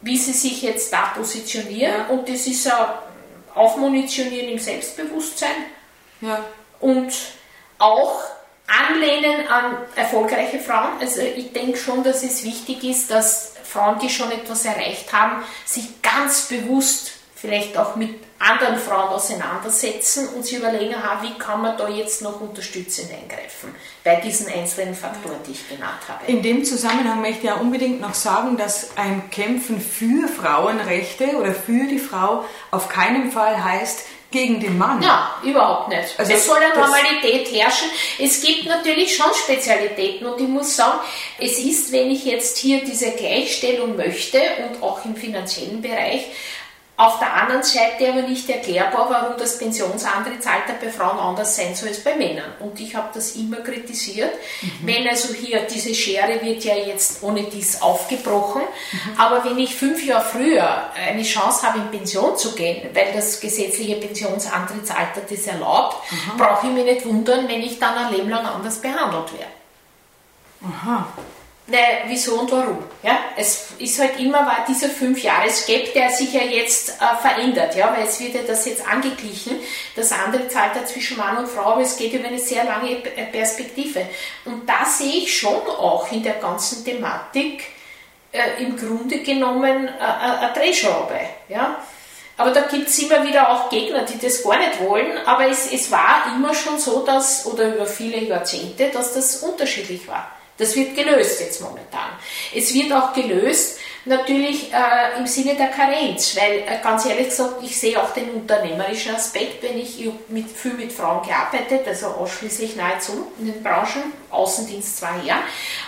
[0.00, 1.94] wie sie sich jetzt da positionieren.
[2.00, 2.06] Ja.
[2.06, 3.02] Und das ist ja
[3.54, 5.54] aufmunitionieren im Selbstbewusstsein
[6.20, 6.44] ja.
[6.80, 7.12] und
[7.78, 8.20] auch
[8.66, 10.98] anlehnen an erfolgreiche Frauen.
[11.00, 15.42] Also ich denke schon, dass es wichtig ist, dass Frauen, die schon etwas erreicht haben,
[15.64, 21.78] sich ganz bewusst vielleicht auch mit anderen Frauen auseinandersetzen und sich überlegen, wie kann man
[21.78, 26.26] da jetzt noch unterstützend eingreifen bei diesen einzelnen Faktoren, die ich genannt habe.
[26.26, 31.54] In dem Zusammenhang möchte ich ja unbedingt noch sagen, dass ein Kämpfen für Frauenrechte oder
[31.54, 34.00] für die Frau auf keinen Fall heißt,
[34.34, 35.00] gegen den Mann.
[35.00, 36.18] Ja, überhaupt nicht.
[36.18, 37.88] Also es soll eine Normalität herrschen.
[38.18, 40.98] Es gibt natürlich schon Spezialitäten und ich muss sagen,
[41.38, 46.26] es ist, wenn ich jetzt hier diese Gleichstellung möchte und auch im finanziellen Bereich,
[46.96, 51.88] auf der anderen Seite aber nicht erklärbar, warum das Pensionsantrittsalter bei Frauen anders sein soll
[51.88, 52.52] als bei Männern.
[52.60, 54.32] Und ich habe das immer kritisiert.
[54.62, 54.70] Mhm.
[54.82, 59.20] Wenn also hier diese Schere wird ja jetzt ohne dies aufgebrochen, mhm.
[59.20, 63.40] aber wenn ich fünf Jahre früher eine Chance habe, in Pension zu gehen, weil das
[63.40, 66.38] gesetzliche Pensionsantrittsalter das erlaubt, mhm.
[66.38, 69.52] brauche ich mich nicht wundern, wenn ich dann ein Leben lang anders behandelt werde.
[70.62, 71.08] Aha.
[71.66, 72.78] Ne, wieso und warum?
[73.02, 77.16] Ja, es ist halt immer war dieser fünf Jahres Gap, der sich ja jetzt äh,
[77.22, 79.58] verändert, ja, weil es wird ja das jetzt angeglichen,
[79.96, 83.24] das andere Zahlt zwischen Mann und Frau, aber es geht über eine sehr lange äh,
[83.32, 84.06] Perspektive.
[84.44, 87.64] Und da sehe ich schon auch in der ganzen Thematik
[88.30, 91.78] äh, im Grunde genommen äh, äh eine Drehschraube, ja.
[92.36, 95.72] Aber da gibt es immer wieder auch Gegner, die das gar nicht wollen, aber es,
[95.72, 100.30] es war immer schon so, dass, oder über viele Jahrzehnte, dass das unterschiedlich war.
[100.56, 102.10] Das wird gelöst jetzt momentan.
[102.54, 107.62] Es wird auch gelöst natürlich äh, im Sinne der Karenz, weil äh, ganz ehrlich gesagt,
[107.62, 112.76] ich sehe auch den unternehmerischen Aspekt, wenn ich mit, viel mit Frauen gearbeitet, also ausschließlich
[112.76, 115.42] nahezu in den Branchen, Außendienst zwei Jahre.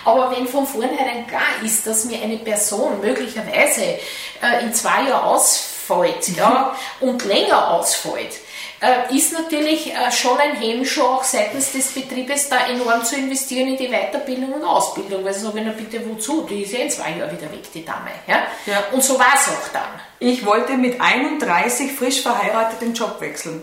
[0.04, 5.24] Aber wenn von vornherein klar ist, dass mir eine Person möglicherweise äh, in zwei Jahren
[5.24, 8.34] ausfällt ja, und länger ausfällt,
[8.80, 13.68] äh, ist natürlich äh, schon ein Hemmschuh auch seitens des Betriebes, da enorm zu investieren
[13.68, 15.24] in die Weiterbildung und Ausbildung.
[15.24, 16.46] Weil sie sagen, na bitte wozu?
[16.48, 18.10] Die ist ja in zwei Jahren wieder weg, die Dame.
[18.26, 18.46] Ja?
[18.66, 18.84] ja.
[18.92, 20.00] Und so war es auch dann.
[20.18, 23.62] Ich wollte mit 31 frisch verheiratet den Job wechseln.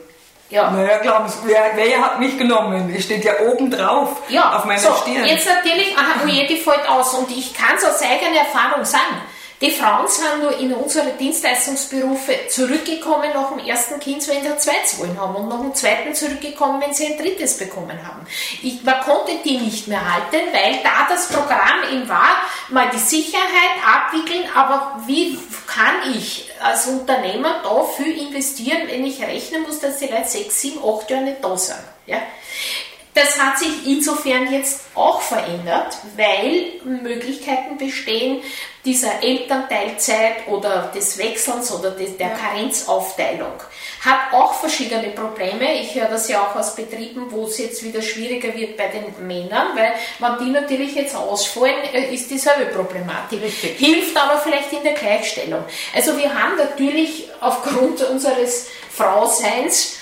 [0.50, 0.70] Ja.
[0.70, 2.94] Naja, glauben Sie, wer, wer hat mich genommen?
[2.96, 4.56] Es steht ja oben drauf ja.
[4.56, 5.26] auf meiner so, Stirn.
[5.26, 7.14] Jetzt natürlich, aha, oh je, die fällt aus.
[7.16, 9.22] Und ich kann es aus eigener Erfahrung sagen.
[9.64, 14.60] Die Frauen sind nur in unsere Dienstleistungsberufe zurückgekommen nach dem ersten Kind, wenn sie ein
[14.60, 18.28] zweites wollen haben und nach dem zweiten zurückgekommen, wenn sie ein drittes bekommen haben.
[18.62, 22.42] Ich, man konnte die nicht mehr halten, weil da das Programm eben war,
[22.72, 23.40] mal die Sicherheit
[23.88, 29.98] abwickeln, aber wie kann ich als Unternehmer da viel investieren, wenn ich rechnen muss, dass
[29.98, 31.80] die Leute sechs, sieben, acht Jahre nicht da sind?
[32.06, 32.18] Ja?
[33.14, 38.42] Das hat sich insofern jetzt auch verändert, weil Möglichkeiten bestehen,
[38.86, 43.54] dieser Elternteilzeit oder des Wechselns oder der Karenzaufteilung
[44.04, 45.82] hat auch verschiedene Probleme.
[45.82, 49.06] Ich höre das ja auch aus Betrieben, wo es jetzt wieder schwieriger wird bei den
[49.26, 53.42] Männern, weil wenn die natürlich jetzt ausfallen, äh, ist dieselbe Problematik.
[53.42, 53.78] Richtig.
[53.78, 55.64] Hilft aber vielleicht in der Gleichstellung.
[55.96, 59.98] Also wir haben natürlich aufgrund unseres Frauseins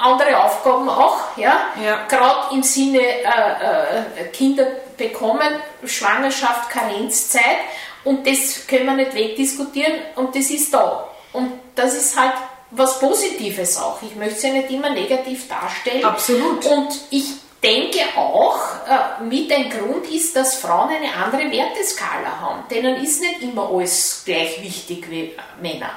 [0.00, 1.60] andere Aufgaben auch, ja.
[1.82, 2.06] Ja.
[2.08, 5.48] Gerade im Sinne äh, äh, Kinder bekommen,
[5.84, 7.58] Schwangerschaft, Karenzzeit
[8.04, 11.08] und das können wir nicht wegdiskutieren und das ist da.
[11.32, 12.32] Und das ist halt
[12.70, 14.00] was Positives auch.
[14.02, 16.04] Ich möchte es ja nicht immer negativ darstellen.
[16.04, 16.64] Absolut.
[16.66, 17.24] Und ich
[17.62, 22.64] denke auch, äh, mit ein Grund ist, dass Frauen eine andere Werteskala haben.
[22.70, 25.90] Denen ist nicht immer alles gleich wichtig wie Männer.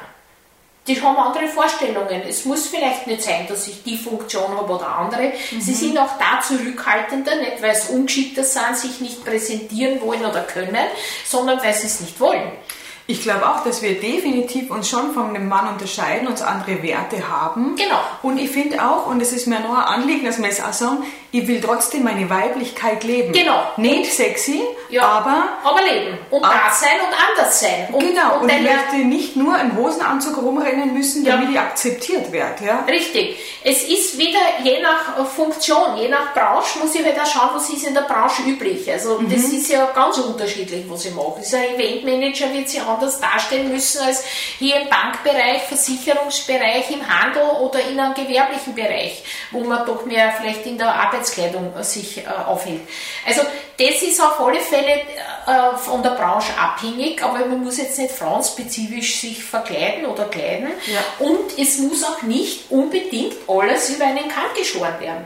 [0.86, 2.24] Die haben andere Vorstellungen.
[2.28, 5.32] Es muss vielleicht nicht sein, dass ich die Funktion habe oder andere.
[5.60, 10.42] Sie sind auch da zurückhaltender, nicht weil sie ungeschickter sind, sich nicht präsentieren wollen oder
[10.42, 10.86] können,
[11.26, 12.52] sondern weil sie es nicht wollen.
[13.06, 17.28] Ich glaube auch, dass wir definitiv uns schon von dem Mann unterscheiden, uns andere Werte
[17.30, 17.76] haben.
[17.76, 18.00] Genau.
[18.22, 20.74] Und ich finde auch, und es ist mir nur ein Anliegen, dass wir es auch
[20.74, 21.04] sagen,
[21.36, 23.34] ich will trotzdem meine Weiblichkeit leben.
[23.34, 23.64] Genau.
[23.78, 26.16] Nicht sexy, Ja, aber aber leben.
[26.30, 26.54] Und Ah.
[26.68, 27.88] da sein und anders sein.
[27.92, 28.38] Und, genau.
[28.40, 31.32] Und, ich daher- möchte nicht nur im Hosenanzug rumrennen müssen, Ja.
[31.36, 32.64] damit ich akzeptiert werde.
[32.64, 32.86] Ja?
[32.88, 33.40] Richtig.
[33.64, 37.50] Es ist wieder je nach äh, Funktion, je nach Branche, muss ich halt auch schauen,
[37.56, 38.90] was ist in der Branche üblich.
[38.92, 39.34] Also Mhm.
[39.34, 41.40] das ist ja ganz unterschiedlich, was ich mache.
[41.42, 44.24] Dieser Eventmanager wird sich anders darstellen müssen als
[44.60, 50.32] hier im Bankbereich, Versicherungsbereich, im Handel oder in einem gewerblichen Bereich, wo man doch mehr
[50.40, 52.82] vielleicht in der Arbeitskleidung äh, sich äh, aufhält.
[53.26, 53.42] Also
[53.78, 55.02] das ist auf alle Fälle
[55.48, 60.70] äh, von der Branche abhängig, aber man muss jetzt nicht frauenspezifisch sich verkleiden oder kleiden.
[60.86, 61.26] Ja.
[61.26, 65.26] Und es muss auch nicht unbedingt alles über einen Kamm geschoren werden.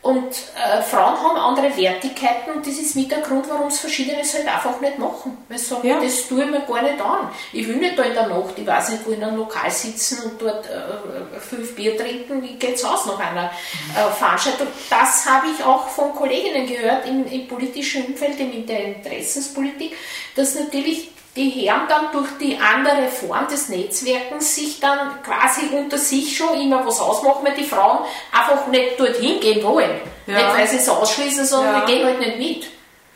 [0.00, 4.32] Und äh, Frauen haben andere Wertigkeiten und das ist mit der Grund, warum es Verschiedenes
[4.32, 5.36] halt einfach nicht machen.
[5.48, 6.00] Weil sie sagen, Ja.
[6.00, 7.28] das tue ich mir gar nicht an.
[7.52, 10.22] Ich will nicht da in der Nacht, ich weiß nicht, wo in einem Lokal sitzen
[10.22, 14.68] und dort äh, fünf Bier trinken, wie geht's aus nach einer äh, Veranstaltung.
[14.88, 19.96] Das habe ich auch von Kolleginnen gehört im, im politischen Umfeld, in der Interessenspolitik,
[20.36, 25.96] dass natürlich die Herren dann durch die andere Form des Netzwerkens sich dann quasi unter
[25.96, 28.00] sich schon immer was ausmachen, weil die Frauen
[28.32, 30.00] einfach nicht dorthin gehen wollen.
[30.26, 30.34] Ja.
[30.34, 31.80] Nicht, weil sie es ausschließen, sondern Ja.
[31.80, 32.66] wir gehen halt nicht mit.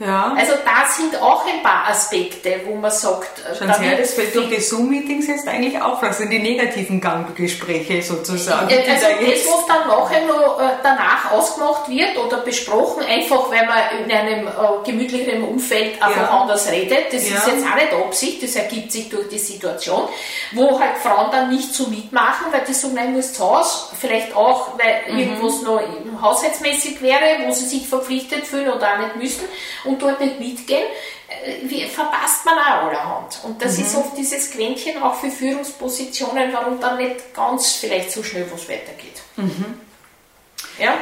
[0.04, 0.34] Ja.
[0.36, 3.90] Also da sind auch ein paar Aspekte, wo man sagt, äh, Schauen da Sie her,
[3.92, 6.00] wird das fällt durch die Zoom-Meetings jetzt eigentlich auf.
[6.00, 8.66] Das sind die negativen Ganggespräche sozusagen.
[8.66, 13.66] Also da das, was dann nachher noch äh, danach ausgemacht wird oder besprochen, einfach weil
[13.66, 14.50] man in einem äh,
[14.84, 16.40] gemütlicheren Umfeld einfach Ja.
[16.40, 17.36] anders redet, das Ja.
[17.36, 20.08] ist jetzt auch nicht Absicht, das ergibt sich durch die Situation,
[20.52, 24.34] wo halt Frauen dann nicht so mitmachen, weil die sagen, nein, muss zu Hause, vielleicht
[24.34, 25.18] auch, weil Mhm.
[25.20, 25.80] irgendwas noch
[26.20, 29.44] haushaltsmäßig wäre, wo sie sich verpflichtet fühlen oder auch nicht müssen
[29.84, 30.84] und dort nicht mitgehen,
[31.28, 33.38] äh, verpasst man auch allerhand.
[33.44, 33.84] Und das Mhm.
[33.84, 38.68] ist oft dieses Quäntchen auch für Führungspositionen, warum dann nicht ganz vielleicht so schnell was
[38.68, 39.22] weitergeht.
[39.36, 39.80] Mhm.
[40.78, 40.94] Ja?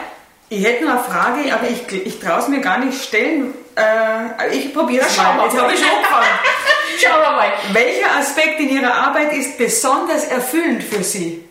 [0.49, 3.55] Ich hätte noch eine Frage, aber ich, ich traue es mir gar nicht stellen.
[3.76, 5.45] Äh, ich probiere es mal.
[5.45, 6.26] Jetzt habe ich schon angefangen.
[7.01, 7.53] Schauen wir mal.
[7.72, 11.45] Welcher Aspekt in Ihrer Arbeit ist besonders erfüllend für Sie?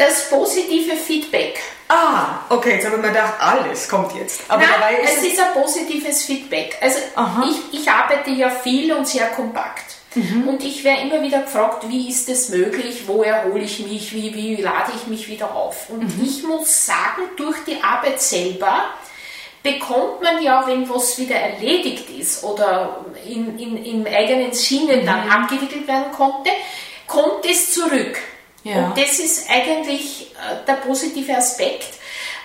[0.00, 1.60] Das positive Feedback.
[1.88, 4.40] Ah, okay, jetzt habe ich mir gedacht, alles kommt jetzt.
[4.48, 6.78] Aber Nein, dabei ist es ist ein positives Feedback.
[6.80, 6.98] Also
[7.50, 9.96] ich, ich arbeite ja viel und sehr kompakt.
[10.14, 10.48] Mhm.
[10.48, 14.34] Und ich werde immer wieder gefragt, wie ist es möglich, wo erhole ich mich, wie,
[14.34, 15.90] wie lade ich mich wieder auf.
[15.90, 16.24] Und Mhm.
[16.24, 18.84] ich muss sagen, durch die Arbeit selber
[19.62, 25.26] bekommt man ja, wenn was wieder erledigt ist oder in, in, im eigenen Sinne dann
[25.26, 25.30] Mhm.
[25.32, 26.50] abgewickelt werden konnte,
[27.06, 28.18] kommt es zurück.
[28.64, 28.86] Ja.
[28.86, 31.94] Und das ist eigentlich äh, der positive Aspekt.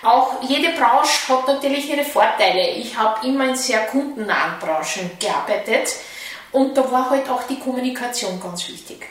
[0.03, 2.69] Auch jede Branche hat natürlich ihre Vorteile.
[2.71, 5.95] Ich habe immer in sehr kundennahen Branchen gearbeitet
[6.51, 9.07] und da war halt auch die Kommunikation ganz wichtig.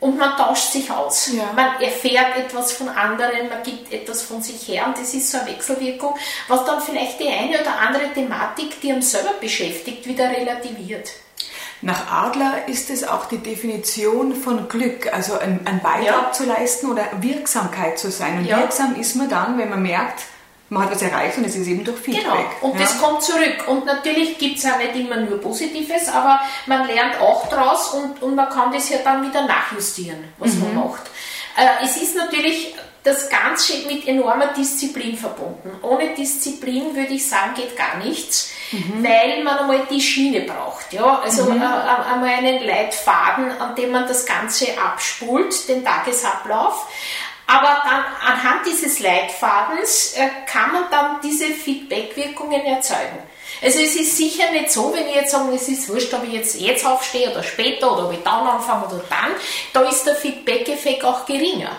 [0.00, 1.30] Und man tauscht sich aus.
[1.34, 1.52] Ja.
[1.54, 5.38] Man erfährt etwas von anderen, man gibt etwas von sich her und das ist so
[5.38, 6.14] eine Wechselwirkung,
[6.48, 11.10] was dann vielleicht die eine oder andere Thematik, die einen selber beschäftigt, wieder relativiert.
[11.82, 16.32] Nach Adler ist es auch die Definition von Glück, also ein, ein Beitrag Ja.
[16.32, 18.38] zu leisten oder Wirksamkeit zu sein.
[18.38, 18.58] Und Ja.
[18.58, 20.20] wirksam ist man dann, wenn man merkt,
[20.68, 22.22] man hat was erreicht und es ist eben durch Feedback.
[22.24, 22.82] Genau, und ja.
[22.82, 23.66] das kommt zurück.
[23.66, 28.22] Und natürlich gibt es auch nicht immer nur Positives, aber man lernt auch draus und,
[28.22, 30.60] und man kann das ja dann wieder nachjustieren, was Mhm.
[30.74, 31.10] man macht.
[31.60, 35.70] Äh, es ist natürlich das Ganze mit enormer Disziplin verbunden.
[35.82, 39.02] Ohne Disziplin würde ich sagen, geht gar nichts, Mhm.
[39.02, 40.92] weil man einmal die Schiene braucht.
[40.92, 41.20] Ja?
[41.20, 46.86] Also äh, einmal einen Leitfaden, an dem man das Ganze abspult, den Tagesablauf.
[47.50, 53.18] Aber dann anhand dieses Leitfadens äh, kann man dann diese Feedbackwirkungen erzeugen.
[53.60, 56.32] Also es ist sicher nicht so, wenn ich jetzt sage, es ist wurscht, ob ich
[56.32, 59.32] jetzt, jetzt aufstehe oder später oder ob ich dann anfange oder dann,
[59.72, 61.76] da ist der Feedback-Effekt auch geringer,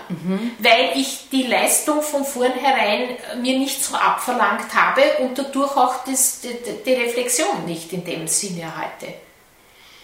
[0.58, 6.04] weil ich die Leistung von vornherein äh, mir nicht so abverlangt habe und dadurch auch
[6.04, 6.54] das, die,
[6.84, 9.14] die Reflexion nicht in dem Sinne erhalte.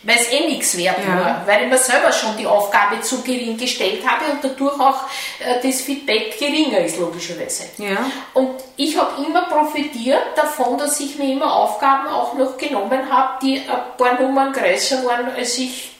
[0.02, 1.18] Weil es eh nichts wert ja.
[1.18, 5.04] war, weil ich mir selber schon die Aufgabe zu gering gestellt habe und dadurch auch
[5.40, 7.64] äh, das Feedback geringer ist, logischerweise.
[7.78, 8.10] Ja.
[8.34, 13.38] Und ich habe immer profitiert davon, dass ich mir immer Aufgaben auch noch genommen habe,
[13.42, 15.90] die ein paar Nummern größer waren, als ich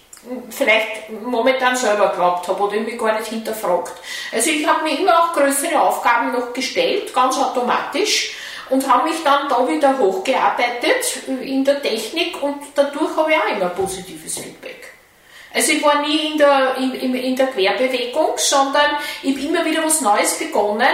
[0.50, 3.92] vielleicht momentan selber geglaubt habe oder mich gar nicht hinterfragt.
[4.32, 8.34] Also ich habe mir immer auch größere Aufgaben noch gestellt, ganz automatisch
[8.70, 13.56] und habe mich dann da wieder hochgearbeitet in der Technik und dadurch habe ich auch
[13.56, 14.92] immer positives Feedback.
[15.54, 19.82] Also ich war nie in der, in, in der Querbewegung, sondern ich habe immer wieder
[19.82, 20.86] was Neues begonnen,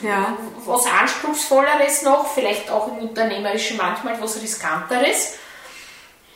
[0.00, 0.36] ja.
[0.64, 5.34] was Anspruchsvolleres noch, vielleicht auch im Unternehmerischen manchmal was Riskanteres.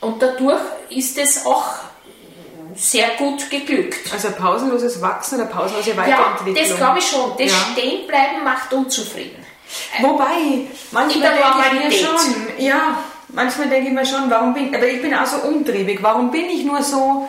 [0.00, 1.74] Und dadurch ist es auch
[2.74, 4.12] sehr gut geglückt.
[4.12, 6.56] Also pausenloses Wachsen oder pausenlose Weiterentwicklung?
[6.56, 7.32] Ja, das glaube ich schon.
[7.38, 7.56] Das ja.
[7.72, 9.46] Stehenbleiben macht unzufrieden.
[10.00, 12.98] Wobei, manchmal denke ich mir schon, ja,
[13.28, 16.46] manchmal denke ich mir schon, warum bin, aber ich bin auch so umtriebig, warum bin
[16.46, 17.28] ich nur so,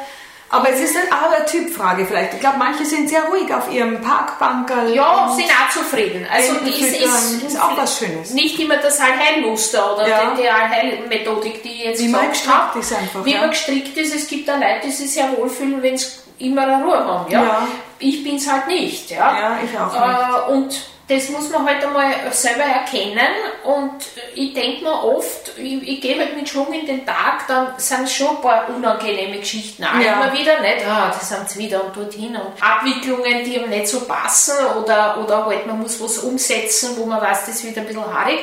[0.51, 2.33] aber es ist auch eine Typfrage vielleicht.
[2.33, 4.93] Ich glaube, manche sind sehr ruhig auf ihrem Parkbankerl.
[4.93, 6.27] Ja, sind auch zufrieden.
[6.29, 8.33] Also das ist, ist, ist, auch was Schönes.
[8.33, 10.31] Nicht immer das Allheilmuster oder ja.
[10.31, 13.23] die, die Allheilmethodik, die jetzt Wie man gestrickt ist einfach.
[13.23, 13.39] Wie ja.
[13.39, 14.13] man gestrickt ist.
[14.13, 16.07] Es gibt da Leute, die sich sehr wohlfühlen, wenn sie
[16.39, 17.31] immer eine Ruhe haben.
[17.31, 17.43] Ja?
[17.43, 17.67] ja.
[17.99, 19.09] Ich bin es halt nicht.
[19.09, 20.49] Ja, ja ich auch nicht.
[20.49, 20.81] Äh, und
[21.11, 23.27] das muss man halt einmal selber erkennen
[23.65, 24.01] und
[24.33, 28.09] ich denke mir oft, ich, ich gehe halt mit Schwung in den Tag, dann sind
[28.09, 30.13] schon ein paar unangenehme Geschichten auch ja.
[30.13, 34.01] immer wieder, nicht, ah, das sind wieder und dorthin und Abwicklungen, die ihm nicht so
[34.01, 37.87] passen oder, oder halt man muss was umsetzen, wo man weiß, das ist wieder ein
[37.87, 38.39] bisschen haarig.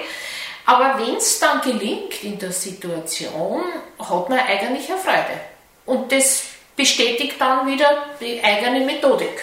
[0.66, 3.62] Aber wenn es dann gelingt in der Situation,
[3.98, 5.40] hat man eigentlich eine Freude.
[5.86, 6.44] Und das
[6.76, 9.42] bestätigt dann wieder die eigene Methodik.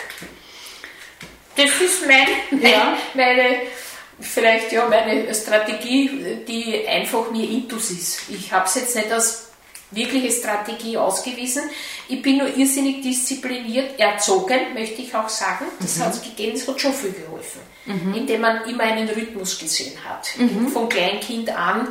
[1.56, 2.98] Das ist mein, ja.
[3.14, 3.62] meine,
[4.20, 8.30] vielleicht ja meine Strategie, die einfach mir intus ist.
[8.30, 9.46] Ich habe es jetzt nicht als
[9.92, 11.64] wirkliche Strategie ausgewiesen.
[12.08, 15.66] Ich bin nur irrsinnig diszipliniert erzogen, möchte ich auch sagen.
[15.80, 16.04] Das mhm.
[16.04, 18.14] hat es gegeben, es hat schon viel geholfen, mhm.
[18.14, 20.28] indem man immer einen Rhythmus gesehen hat.
[20.38, 20.68] Mhm.
[20.70, 21.88] Von Kleinkind an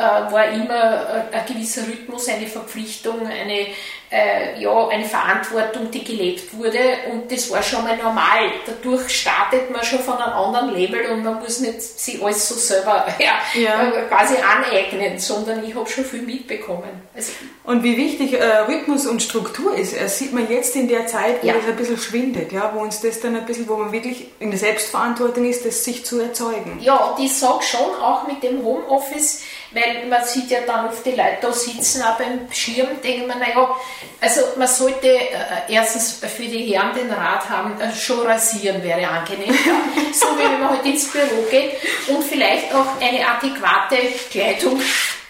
[0.00, 3.66] war immer äh, ein gewisser Rhythmus, eine Verpflichtung, eine,
[4.10, 6.78] äh, ja, eine Verantwortung, die gelebt wurde
[7.10, 8.52] und das war schon mal normal.
[8.64, 12.54] Dadurch startet man schon von einem anderen Level und man muss nicht sich alles so
[12.54, 13.88] selber ja, ja.
[13.90, 17.02] Äh, quasi aneignen, sondern ich habe schon viel mitbekommen.
[17.14, 17.32] Also,
[17.64, 21.42] und wie wichtig äh, Rhythmus und Struktur ist, das sieht man jetzt in der Zeit,
[21.42, 21.54] wo ja.
[21.54, 24.50] es ein bisschen schwindet, ja, wo uns das dann ein bisschen, wo man wirklich in
[24.50, 26.78] der Selbstverantwortung ist, das sich zu erzeugen.
[26.80, 29.42] Ja, und ich sage schon auch mit dem Homeoffice,
[29.74, 33.38] weil man sieht ja dann oft die Leute da sitzen, auch beim Schirm, denken man,
[33.38, 33.74] naja,
[34.20, 35.30] also man sollte äh,
[35.68, 39.54] erstens für die Herren den Rat haben, äh, schon rasieren wäre angenehm,
[40.12, 41.72] so wie wenn man halt ins Büro geht
[42.08, 43.96] und vielleicht auch eine adäquate
[44.30, 44.80] Kleidung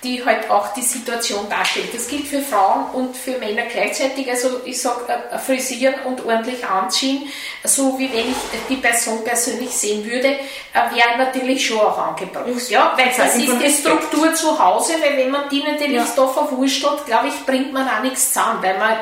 [0.03, 1.95] die halt auch die Situation darstellt.
[1.95, 4.29] Das gilt für Frauen und für Männer gleichzeitig.
[4.29, 7.29] Also ich sage, äh, frisieren und ordentlich anziehen,
[7.63, 8.37] so wie wenn ich
[8.69, 10.39] die Person persönlich sehen würde, äh,
[10.75, 12.47] wäre natürlich schon auch angebracht.
[12.69, 16.13] Ja, weil das ist die Struktur zu Hause, weil wenn man die natürlich ja.
[16.17, 18.97] da verwurschtelt, glaube ich, bringt man auch nichts zusammen, weil man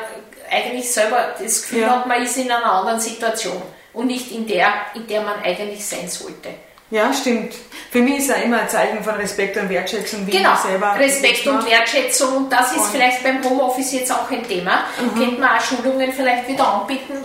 [0.50, 1.90] eigentlich selber das Gefühl ja.
[1.90, 3.62] hat, man ist in einer anderen Situation
[3.94, 6.50] und nicht in der, in der man eigentlich sein sollte.
[6.90, 7.54] Ja, stimmt.
[7.92, 10.96] Für mich ist es immer ein Zeichen von Respekt und Wertschätzung, wie genau, selber.
[10.98, 14.84] Respekt und Wertschätzung, und das ist und vielleicht beim Homeoffice jetzt auch ein Thema.
[15.00, 15.18] Mhm.
[15.18, 17.24] Könnte man auch Schulungen vielleicht wieder anbieten,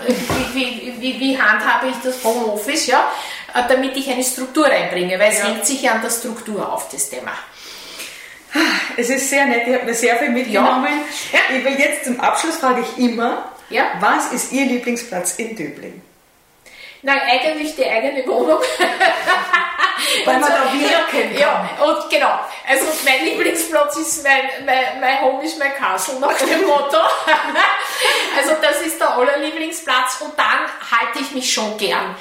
[0.54, 3.12] wie, wie, wie, wie handhabe ich das Homeoffice, ja,
[3.68, 5.46] damit ich eine Struktur reinbringe, weil es ja.
[5.46, 7.32] hängt sich ja an der Struktur auf, das Thema.
[8.98, 10.94] Es ist sehr nett, ich habe mir sehr viel mitgenommen.
[11.32, 11.40] Ja.
[11.40, 11.58] Ja.
[11.58, 13.84] Ich will jetzt zum Abschluss frage ich immer, ja.
[14.00, 16.02] was ist Ihr Lieblingsplatz in Döbling?
[17.06, 18.58] Nein, eigentlich die eigene Wohnung.
[20.26, 21.38] Weil man da wirken kann.
[21.38, 22.40] Ja, und genau.
[22.68, 26.98] Also mein Lieblingsplatz ist mein, mein, mein Home ist mein Castle nach dem Motto.
[28.38, 32.16] also das ist der allerlieblingsplatz und dann halte ich mich schon gern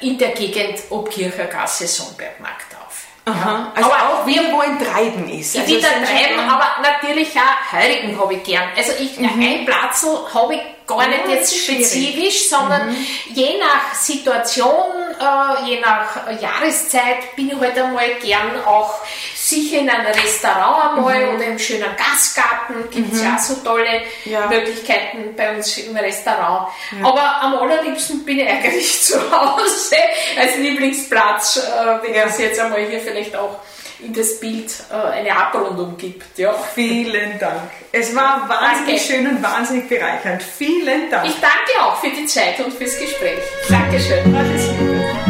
[0.00, 3.04] in der Gegend Obkircher Gasse, Sonnbergmarkt auf.
[3.26, 3.72] Aha.
[3.76, 5.56] Also aber auch wie wo ein Treiben ist.
[5.56, 8.70] Also wieder Treiben, aber natürlich auch Heurigen habe ich gern.
[8.76, 9.40] Also ich, mhm.
[9.40, 10.04] ein Platz
[10.34, 12.96] habe ich gar nicht jetzt spezifisch, sondern mhm.
[13.34, 19.00] je nach Situation, äh, je nach Jahreszeit bin ich halt einmal gern auch
[19.34, 21.36] sicher in einem Restaurant einmal mhm.
[21.36, 23.24] oder im schönen Gastgarten gibt es mhm.
[23.24, 24.46] ja auch so tolle ja.
[24.46, 26.68] Möglichkeiten bei uns im Restaurant.
[26.98, 27.06] Ja.
[27.06, 29.96] Aber am allerliebsten bin ich eigentlich zu Hause
[30.38, 32.24] als Lieblingsplatz, äh, wenn ja.
[32.24, 33.60] das jetzt einmal hier vielleicht auch
[34.00, 36.38] in das Bild äh, eine Abrundung gibt.
[36.38, 36.52] Ja.
[36.74, 37.70] Vielen Dank.
[37.92, 39.24] Es war wahnsinnig danke.
[39.24, 40.42] schön und wahnsinnig bereichernd.
[40.42, 41.26] Vielen Dank.
[41.26, 43.38] Ich danke auch für die Zeit und fürs Gespräch.
[43.68, 44.34] Dankeschön.
[44.34, 45.25] Alles Liebe.